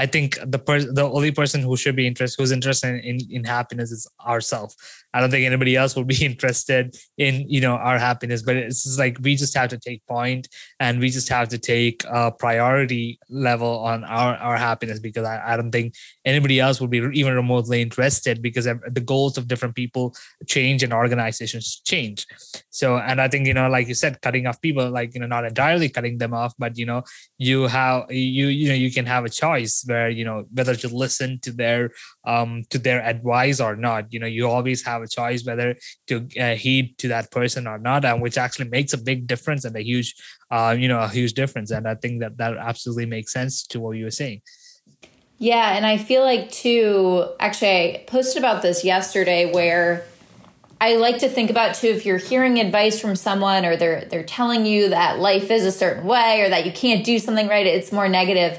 I 0.00 0.06
think 0.06 0.38
the 0.42 0.58
per- 0.58 0.92
the 1.00 1.06
only 1.16 1.30
person 1.30 1.60
who 1.60 1.76
should 1.76 1.94
be 1.94 2.06
interested, 2.06 2.40
who's 2.40 2.52
interested 2.52 2.88
in, 2.88 3.00
in, 3.10 3.16
in 3.36 3.44
happiness, 3.44 3.90
is 3.90 4.06
ourselves. 4.26 4.74
I 5.12 5.20
don't 5.20 5.30
think 5.30 5.44
anybody 5.44 5.76
else 5.76 5.94
will 5.94 6.04
be 6.04 6.24
interested 6.30 6.96
in 7.18 7.44
you 7.54 7.60
know 7.60 7.74
our 7.74 7.98
happiness. 7.98 8.40
But 8.42 8.56
it's 8.56 8.98
like 8.98 9.18
we 9.20 9.36
just 9.36 9.54
have 9.54 9.68
to 9.70 9.78
take 9.78 10.06
point, 10.06 10.48
and 10.78 11.00
we 11.00 11.10
just 11.10 11.28
have 11.28 11.48
to 11.50 11.58
take 11.58 12.02
a 12.10 12.32
priority 12.32 13.18
level 13.28 13.80
on 13.80 14.04
our 14.04 14.36
our 14.36 14.56
happiness 14.56 15.00
because 15.00 15.26
I, 15.26 15.52
I 15.52 15.56
don't 15.58 15.70
think 15.70 15.94
anybody 16.24 16.60
else 16.60 16.80
would 16.80 16.90
be 16.90 17.02
even 17.20 17.34
remotely 17.34 17.82
interested 17.82 18.40
because 18.40 18.64
the 18.64 19.04
goals 19.04 19.36
of 19.36 19.48
different 19.48 19.74
people 19.74 20.14
change 20.46 20.82
and 20.82 20.94
organizations 20.94 21.82
change. 21.84 22.26
So, 22.70 22.96
and 22.96 23.20
I 23.20 23.28
think 23.28 23.46
you 23.46 23.54
know, 23.54 23.68
like 23.68 23.86
you 23.88 23.94
said, 23.94 24.22
cutting 24.22 24.46
off 24.46 24.62
people, 24.62 24.90
like 24.90 25.12
you 25.12 25.20
know, 25.20 25.26
not 25.26 25.44
entirely 25.44 25.90
cutting 25.90 26.16
them 26.16 26.32
off, 26.32 26.54
but 26.58 26.78
you 26.78 26.86
know, 26.86 27.02
you 27.36 27.66
have 27.66 28.10
you 28.10 28.46
you 28.46 28.68
know 28.70 28.80
you 28.84 28.90
can 28.90 29.04
have 29.04 29.26
a 29.26 29.28
choice 29.28 29.84
where 29.90 30.08
you 30.08 30.24
know 30.24 30.44
whether 30.54 30.74
to 30.74 30.88
listen 30.88 31.38
to 31.40 31.52
their 31.52 31.90
um 32.24 32.62
to 32.70 32.78
their 32.78 33.02
advice 33.04 33.60
or 33.60 33.76
not. 33.76 34.12
You 34.12 34.20
know, 34.20 34.26
you 34.26 34.48
always 34.48 34.82
have 34.84 35.02
a 35.02 35.08
choice 35.08 35.44
whether 35.44 35.76
to 36.06 36.26
uh, 36.40 36.54
heed 36.54 36.96
to 36.98 37.08
that 37.08 37.30
person 37.30 37.66
or 37.66 37.78
not, 37.78 38.04
and 38.04 38.22
which 38.22 38.38
actually 38.38 38.68
makes 38.68 38.92
a 38.92 38.98
big 38.98 39.26
difference 39.26 39.64
and 39.64 39.76
a 39.76 39.82
huge, 39.82 40.14
uh, 40.50 40.74
you 40.78 40.88
know, 40.88 41.00
a 41.00 41.08
huge 41.08 41.34
difference. 41.34 41.70
And 41.70 41.86
I 41.86 41.96
think 41.96 42.20
that 42.20 42.38
that 42.38 42.56
absolutely 42.56 43.06
makes 43.06 43.32
sense 43.32 43.66
to 43.68 43.80
what 43.80 43.96
you 43.96 44.04
were 44.04 44.10
saying. 44.10 44.40
Yeah, 45.38 45.74
and 45.76 45.86
I 45.86 45.96
feel 45.96 46.22
like 46.22 46.50
too. 46.50 47.26
Actually, 47.40 47.70
I 47.70 48.04
posted 48.06 48.42
about 48.42 48.62
this 48.62 48.84
yesterday 48.84 49.52
where. 49.52 50.04
I 50.82 50.96
like 50.96 51.18
to 51.18 51.28
think 51.28 51.50
about 51.50 51.74
too 51.74 51.88
if 51.88 52.06
you're 52.06 52.16
hearing 52.16 52.58
advice 52.58 52.98
from 52.98 53.14
someone 53.14 53.66
or 53.66 53.76
they're 53.76 54.06
they're 54.06 54.22
telling 54.24 54.64
you 54.64 54.88
that 54.88 55.18
life 55.18 55.50
is 55.50 55.66
a 55.66 55.72
certain 55.72 56.06
way 56.06 56.40
or 56.40 56.48
that 56.48 56.64
you 56.64 56.72
can't 56.72 57.04
do 57.04 57.18
something 57.18 57.48
right, 57.48 57.66
it's 57.66 57.92
more 57.92 58.08
negative 58.08 58.58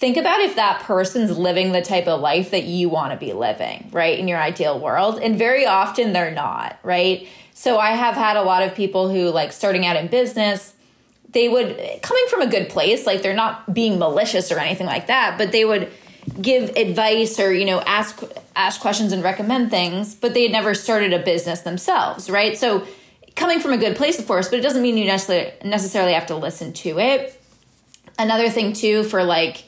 think 0.00 0.16
about 0.16 0.40
if 0.40 0.56
that 0.56 0.80
person's 0.82 1.36
living 1.36 1.72
the 1.72 1.82
type 1.82 2.08
of 2.08 2.20
life 2.20 2.52
that 2.52 2.64
you 2.64 2.88
want 2.88 3.12
to 3.12 3.18
be 3.18 3.34
living, 3.34 3.90
right? 3.92 4.18
In 4.18 4.28
your 4.28 4.38
ideal 4.38 4.80
world. 4.80 5.20
And 5.22 5.36
very 5.36 5.66
often 5.66 6.14
they're 6.14 6.30
not, 6.30 6.78
right? 6.82 7.28
So 7.52 7.78
I 7.78 7.90
have 7.90 8.14
had 8.14 8.38
a 8.38 8.42
lot 8.42 8.62
of 8.62 8.74
people 8.74 9.10
who, 9.10 9.28
like, 9.28 9.52
starting 9.52 9.84
out 9.84 9.96
in 9.96 10.06
business, 10.06 10.72
they 11.28 11.50
would, 11.50 11.78
coming 12.00 12.24
from 12.30 12.40
a 12.40 12.46
good 12.46 12.70
place, 12.70 13.06
like, 13.06 13.20
they're 13.20 13.34
not 13.34 13.74
being 13.74 13.98
malicious 13.98 14.50
or 14.50 14.58
anything 14.58 14.86
like 14.86 15.08
that, 15.08 15.36
but 15.36 15.52
they 15.52 15.66
would 15.66 15.92
give 16.40 16.70
advice 16.76 17.38
or, 17.38 17.52
you 17.52 17.66
know, 17.66 17.82
ask, 17.82 18.22
ask 18.56 18.80
questions 18.80 19.12
and 19.12 19.22
recommend 19.22 19.70
things, 19.70 20.14
but 20.14 20.32
they 20.32 20.44
had 20.44 20.52
never 20.52 20.72
started 20.72 21.12
a 21.12 21.18
business 21.18 21.60
themselves, 21.60 22.30
right? 22.30 22.56
So, 22.56 22.86
coming 23.36 23.60
from 23.60 23.72
a 23.74 23.78
good 23.78 23.96
place, 23.96 24.18
of 24.18 24.26
course, 24.26 24.48
but 24.48 24.58
it 24.58 24.62
doesn't 24.62 24.80
mean 24.80 24.96
you 24.96 25.04
necessarily 25.04 25.52
necessarily 25.62 26.14
have 26.14 26.26
to 26.26 26.36
listen 26.36 26.72
to 26.72 26.98
it. 26.98 27.40
Another 28.18 28.48
thing 28.48 28.72
too 28.72 29.04
for 29.04 29.22
like 29.22 29.64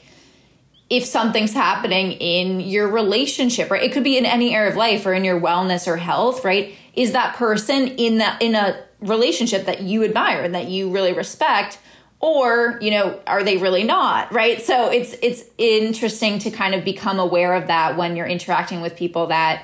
if 0.93 1.03
something's 1.03 1.53
happening 1.53 2.11
in 2.11 2.59
your 2.59 2.87
relationship, 2.87 3.71
right? 3.71 3.81
It 3.81 3.93
could 3.93 4.03
be 4.03 4.15
in 4.15 4.27
any 4.27 4.53
area 4.53 4.69
of 4.69 4.77
life 4.77 5.07
or 5.07 5.13
in 5.13 5.23
your 5.23 5.41
wellness 5.41 5.87
or 5.87 5.97
health, 5.97 6.45
right? 6.45 6.75
Is 6.93 7.13
that 7.13 7.35
person 7.35 7.87
in 7.87 8.19
that 8.19 8.39
in 8.43 8.53
a 8.53 8.79
relationship 8.99 9.65
that 9.65 9.81
you 9.81 10.03
admire 10.03 10.43
and 10.43 10.53
that 10.53 10.67
you 10.67 10.91
really 10.91 11.11
respect 11.11 11.79
or, 12.19 12.77
you 12.79 12.91
know, 12.91 13.19
are 13.25 13.43
they 13.43 13.57
really 13.57 13.83
not, 13.83 14.31
right? 14.31 14.61
So 14.61 14.91
it's 14.91 15.15
it's 15.23 15.45
interesting 15.57 16.37
to 16.37 16.51
kind 16.51 16.75
of 16.75 16.85
become 16.85 17.19
aware 17.19 17.55
of 17.55 17.65
that 17.67 17.97
when 17.97 18.15
you're 18.15 18.27
interacting 18.27 18.79
with 18.79 18.95
people 18.95 19.25
that 19.27 19.63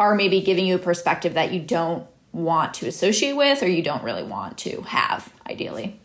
are 0.00 0.16
maybe 0.16 0.40
giving 0.40 0.66
you 0.66 0.74
a 0.74 0.80
perspective 0.80 1.34
that 1.34 1.52
you 1.52 1.60
don't 1.60 2.08
want 2.32 2.74
to 2.74 2.88
associate 2.88 3.36
with 3.36 3.62
or 3.62 3.68
you 3.68 3.84
don't 3.84 4.02
really 4.02 4.24
want 4.24 4.58
to 4.58 4.82
have 4.82 5.32
ideally 5.48 6.00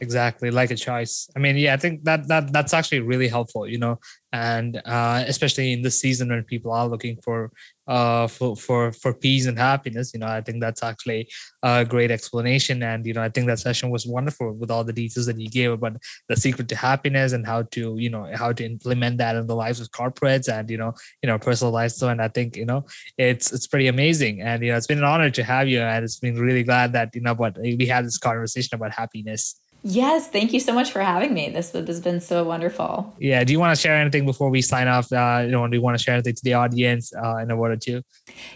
exactly 0.00 0.50
like 0.50 0.70
a 0.70 0.76
choice. 0.76 1.28
I 1.36 1.38
mean 1.38 1.56
yeah 1.56 1.74
i 1.74 1.76
think 1.76 2.04
that 2.04 2.26
that 2.28 2.52
that's 2.52 2.74
actually 2.74 3.00
really 3.00 3.28
helpful 3.28 3.66
you 3.66 3.78
know? 3.78 3.98
And 4.32 4.80
uh, 4.84 5.24
especially 5.26 5.72
in 5.72 5.82
this 5.82 6.00
season 6.00 6.28
when 6.28 6.44
people 6.44 6.70
are 6.70 6.86
looking 6.86 7.16
for 7.24 7.50
uh 7.88 8.28
for 8.28 8.54
for 8.54 8.92
for 8.92 9.12
peace 9.12 9.46
and 9.46 9.58
happiness 9.58 10.14
you 10.14 10.20
know 10.20 10.28
i 10.28 10.40
think 10.40 10.60
that's 10.60 10.84
actually 10.84 11.28
a 11.64 11.84
great 11.84 12.12
explanation. 12.12 12.82
And 12.84 13.04
you 13.04 13.12
know 13.12 13.22
i 13.22 13.28
think 13.28 13.48
that 13.48 13.58
session 13.58 13.90
was 13.90 14.06
wonderful 14.06 14.52
with 14.52 14.70
all 14.70 14.84
the 14.84 14.92
details 14.92 15.26
that 15.26 15.40
you 15.40 15.48
gave 15.48 15.72
about 15.72 15.96
the 16.28 16.36
secret 16.36 16.68
to 16.68 16.76
happiness 16.76 17.32
and 17.32 17.44
how 17.44 17.62
to 17.74 17.96
you 17.98 18.08
know 18.08 18.30
how 18.34 18.52
to 18.52 18.64
implement 18.64 19.18
that 19.18 19.34
in 19.34 19.48
the 19.48 19.56
lives 19.56 19.80
of 19.80 19.90
corporates 19.90 20.48
and 20.52 20.70
you 20.70 20.78
know 20.78 20.92
you 21.22 21.26
know 21.26 21.38
personal 21.38 21.72
lives. 21.72 21.96
So 21.96 22.08
and 22.08 22.22
i 22.22 22.28
think 22.28 22.56
you 22.56 22.64
know 22.64 22.84
it's 23.18 23.52
it's 23.52 23.66
pretty 23.66 23.88
amazing. 23.88 24.40
And 24.40 24.62
you 24.62 24.70
know 24.70 24.76
it's 24.78 24.86
been 24.86 24.98
an 24.98 25.04
honor 25.04 25.30
to 25.30 25.42
have 25.42 25.66
you 25.68 25.80
and 25.80 26.04
it's 26.04 26.20
been 26.20 26.38
really 26.38 26.62
glad 26.62 26.92
that 26.92 27.08
you 27.16 27.22
know 27.22 27.34
what 27.34 27.58
we 27.58 27.86
had 27.86 28.06
this 28.06 28.18
conversation 28.18 28.76
about 28.76 28.92
happiness 28.92 29.60
Yes, 29.82 30.28
thank 30.28 30.52
you 30.52 30.60
so 30.60 30.74
much 30.74 30.90
for 30.90 31.00
having 31.00 31.32
me. 31.32 31.48
This 31.48 31.72
has 31.72 32.00
been 32.00 32.20
so 32.20 32.44
wonderful. 32.44 33.14
Yeah. 33.18 33.42
Do 33.44 33.52
you 33.52 33.58
want 33.58 33.74
to 33.74 33.80
share 33.80 33.96
anything 33.96 34.26
before 34.26 34.50
we 34.50 34.60
sign 34.60 34.88
off? 34.88 35.10
Uh, 35.10 35.42
you 35.44 35.52
know, 35.52 35.66
do 35.66 35.74
you 35.74 35.82
want 35.82 35.96
to 35.96 36.02
share 36.02 36.14
anything 36.14 36.34
to 36.34 36.44
the 36.44 36.54
audience 36.54 37.12
uh, 37.14 37.36
in 37.36 37.50
a 37.50 37.56
word 37.56 37.72
or 37.72 37.76
two? 37.76 38.02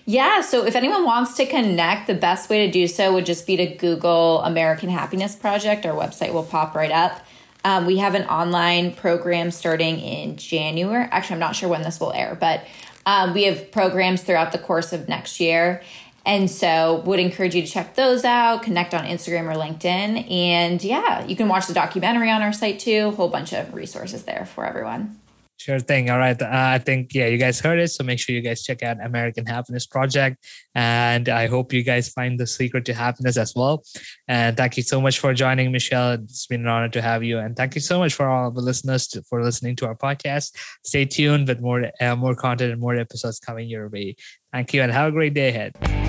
Yeah. 0.04 0.42
So 0.42 0.66
if 0.66 0.76
anyone 0.76 1.04
wants 1.04 1.34
to 1.36 1.46
connect, 1.46 2.08
the 2.08 2.14
best 2.14 2.50
way 2.50 2.66
to 2.66 2.72
do 2.72 2.86
so 2.86 3.14
would 3.14 3.24
just 3.24 3.46
be 3.46 3.56
to 3.56 3.66
Google 3.66 4.42
American 4.42 4.90
Happiness 4.90 5.34
Project. 5.34 5.86
Our 5.86 5.94
website 5.94 6.32
will 6.34 6.44
pop 6.44 6.74
right 6.74 6.90
up. 6.90 7.24
Um, 7.64 7.86
we 7.86 7.96
have 7.96 8.14
an 8.14 8.24
online 8.24 8.92
program 8.92 9.50
starting 9.50 9.98
in 9.98 10.36
January. 10.36 11.08
Actually, 11.10 11.34
I'm 11.34 11.40
not 11.40 11.56
sure 11.56 11.70
when 11.70 11.82
this 11.82 11.98
will 11.98 12.12
air, 12.12 12.36
but 12.38 12.66
um, 13.06 13.32
we 13.32 13.44
have 13.44 13.70
programs 13.72 14.22
throughout 14.22 14.52
the 14.52 14.58
course 14.58 14.92
of 14.92 15.08
next 15.08 15.40
year. 15.40 15.82
And 16.26 16.50
so 16.50 17.02
would 17.04 17.20
encourage 17.20 17.54
you 17.54 17.62
to 17.62 17.68
check 17.68 17.94
those 17.94 18.24
out, 18.24 18.62
connect 18.62 18.94
on 18.94 19.04
Instagram 19.04 19.50
or 19.50 19.58
LinkedIn. 19.58 20.30
And 20.30 20.82
yeah, 20.82 21.24
you 21.26 21.36
can 21.36 21.48
watch 21.48 21.66
the 21.66 21.74
documentary 21.74 22.30
on 22.30 22.42
our 22.42 22.52
site 22.52 22.78
too. 22.78 23.08
A 23.08 23.10
whole 23.10 23.28
bunch 23.28 23.52
of 23.52 23.74
resources 23.74 24.24
there 24.24 24.46
for 24.46 24.64
everyone. 24.64 25.18
Sure 25.56 25.78
thing. 25.78 26.10
All 26.10 26.18
right. 26.18 26.40
Uh, 26.40 26.48
I 26.50 26.78
think, 26.78 27.14
yeah, 27.14 27.26
you 27.26 27.38
guys 27.38 27.60
heard 27.60 27.78
it. 27.78 27.88
So 27.88 28.04
make 28.04 28.18
sure 28.18 28.34
you 28.34 28.42
guys 28.42 28.62
check 28.62 28.82
out 28.82 29.02
American 29.02 29.46
Happiness 29.46 29.86
Project. 29.86 30.44
And 30.74 31.28
I 31.28 31.46
hope 31.46 31.72
you 31.72 31.82
guys 31.82 32.08
find 32.08 32.38
the 32.38 32.46
secret 32.46 32.84
to 32.86 32.92
happiness 32.92 33.36
as 33.36 33.54
well. 33.54 33.84
And 34.26 34.56
thank 34.56 34.76
you 34.76 34.82
so 34.82 35.00
much 35.00 35.20
for 35.20 35.32
joining, 35.32 35.72
Michelle. 35.72 36.12
It's 36.12 36.46
been 36.46 36.62
an 36.62 36.66
honor 36.66 36.88
to 36.90 37.00
have 37.00 37.22
you. 37.22 37.38
And 37.38 37.56
thank 37.56 37.76
you 37.76 37.80
so 37.80 37.98
much 37.98 38.14
for 38.14 38.28
all 38.28 38.50
the 38.50 38.60
listeners 38.60 39.06
to, 39.08 39.22
for 39.22 39.42
listening 39.42 39.76
to 39.76 39.86
our 39.86 39.94
podcast. 39.94 40.54
Stay 40.84 41.04
tuned 41.04 41.48
with 41.48 41.60
more, 41.60 41.90
uh, 42.00 42.16
more 42.16 42.34
content 42.34 42.72
and 42.72 42.80
more 42.80 42.96
episodes 42.96 43.38
coming 43.38 43.68
your 43.68 43.88
way. 43.88 44.16
Thank 44.52 44.74
you 44.74 44.82
and 44.82 44.92
have 44.92 45.08
a 45.08 45.12
great 45.12 45.34
day 45.34 45.48
ahead. 45.48 46.03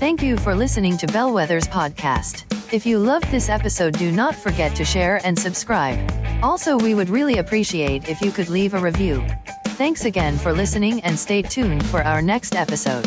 Thank 0.00 0.22
you 0.22 0.38
for 0.38 0.54
listening 0.54 0.96
to 0.96 1.06
Bellwether's 1.06 1.68
podcast. 1.68 2.44
If 2.72 2.86
you 2.86 2.98
loved 2.98 3.30
this 3.30 3.50
episode, 3.50 3.98
do 3.98 4.10
not 4.10 4.34
forget 4.34 4.74
to 4.76 4.82
share 4.82 5.20
and 5.26 5.38
subscribe. 5.38 6.00
Also, 6.42 6.78
we 6.78 6.94
would 6.94 7.10
really 7.10 7.36
appreciate 7.36 8.08
if 8.08 8.22
you 8.22 8.30
could 8.30 8.48
leave 8.48 8.72
a 8.72 8.78
review. 8.78 9.22
Thanks 9.76 10.06
again 10.06 10.38
for 10.38 10.54
listening 10.54 11.02
and 11.02 11.18
stay 11.18 11.42
tuned 11.42 11.84
for 11.84 12.02
our 12.02 12.22
next 12.22 12.56
episode. 12.56 13.06